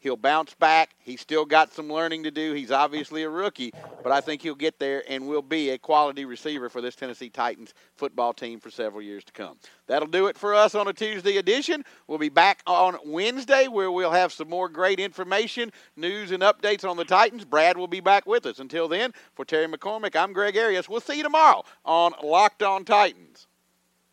He'll 0.00 0.16
bounce 0.16 0.54
back. 0.54 0.90
He's 0.98 1.20
still 1.20 1.44
got 1.44 1.72
some 1.72 1.92
learning 1.92 2.22
to 2.22 2.30
do. 2.30 2.52
He's 2.52 2.70
obviously 2.70 3.24
a 3.24 3.28
rookie, 3.30 3.72
but 4.02 4.12
I 4.12 4.20
think 4.20 4.42
he'll 4.42 4.54
get 4.54 4.78
there 4.78 5.02
and 5.08 5.26
will 5.26 5.42
be 5.42 5.70
a 5.70 5.78
quality 5.78 6.24
receiver 6.24 6.68
for 6.68 6.80
this 6.80 6.94
Tennessee 6.94 7.30
Titans 7.30 7.74
football 7.96 8.32
team 8.32 8.60
for 8.60 8.70
several 8.70 9.02
years 9.02 9.24
to 9.24 9.32
come. 9.32 9.56
That'll 9.88 10.06
do 10.06 10.28
it 10.28 10.38
for 10.38 10.54
us 10.54 10.76
on 10.76 10.86
a 10.86 10.92
Tuesday 10.92 11.38
edition. 11.38 11.84
We'll 12.06 12.18
be 12.18 12.28
back 12.28 12.62
on 12.64 12.96
Wednesday 13.06 13.66
where 13.66 13.90
we'll 13.90 14.12
have 14.12 14.32
some 14.32 14.48
more 14.48 14.68
great 14.68 15.00
information, 15.00 15.72
news, 15.96 16.30
and 16.30 16.44
updates 16.44 16.88
on 16.88 16.96
the 16.96 17.04
Titans. 17.04 17.44
Brad 17.44 17.76
will 17.76 17.88
be 17.88 18.00
back 18.00 18.24
with 18.24 18.46
us. 18.46 18.60
Until 18.60 18.86
then, 18.86 19.12
for 19.34 19.44
Terry 19.44 19.66
McCormick, 19.66 20.14
I'm 20.14 20.32
Greg 20.32 20.56
Arias. 20.56 20.88
We'll 20.88 21.00
see 21.00 21.16
you 21.16 21.24
tomorrow 21.24 21.64
on 21.84 22.12
Locked 22.22 22.62
On 22.62 22.84
Titans. 22.84 23.48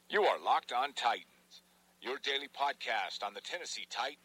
You 0.09 0.23
are 0.23 0.39
Locked 0.43 0.71
On 0.71 0.93
Titans, 0.93 1.61
your 2.01 2.17
daily 2.23 2.47
podcast 2.47 3.23
on 3.23 3.35
the 3.35 3.41
Tennessee 3.41 3.85
Titans 3.89 4.24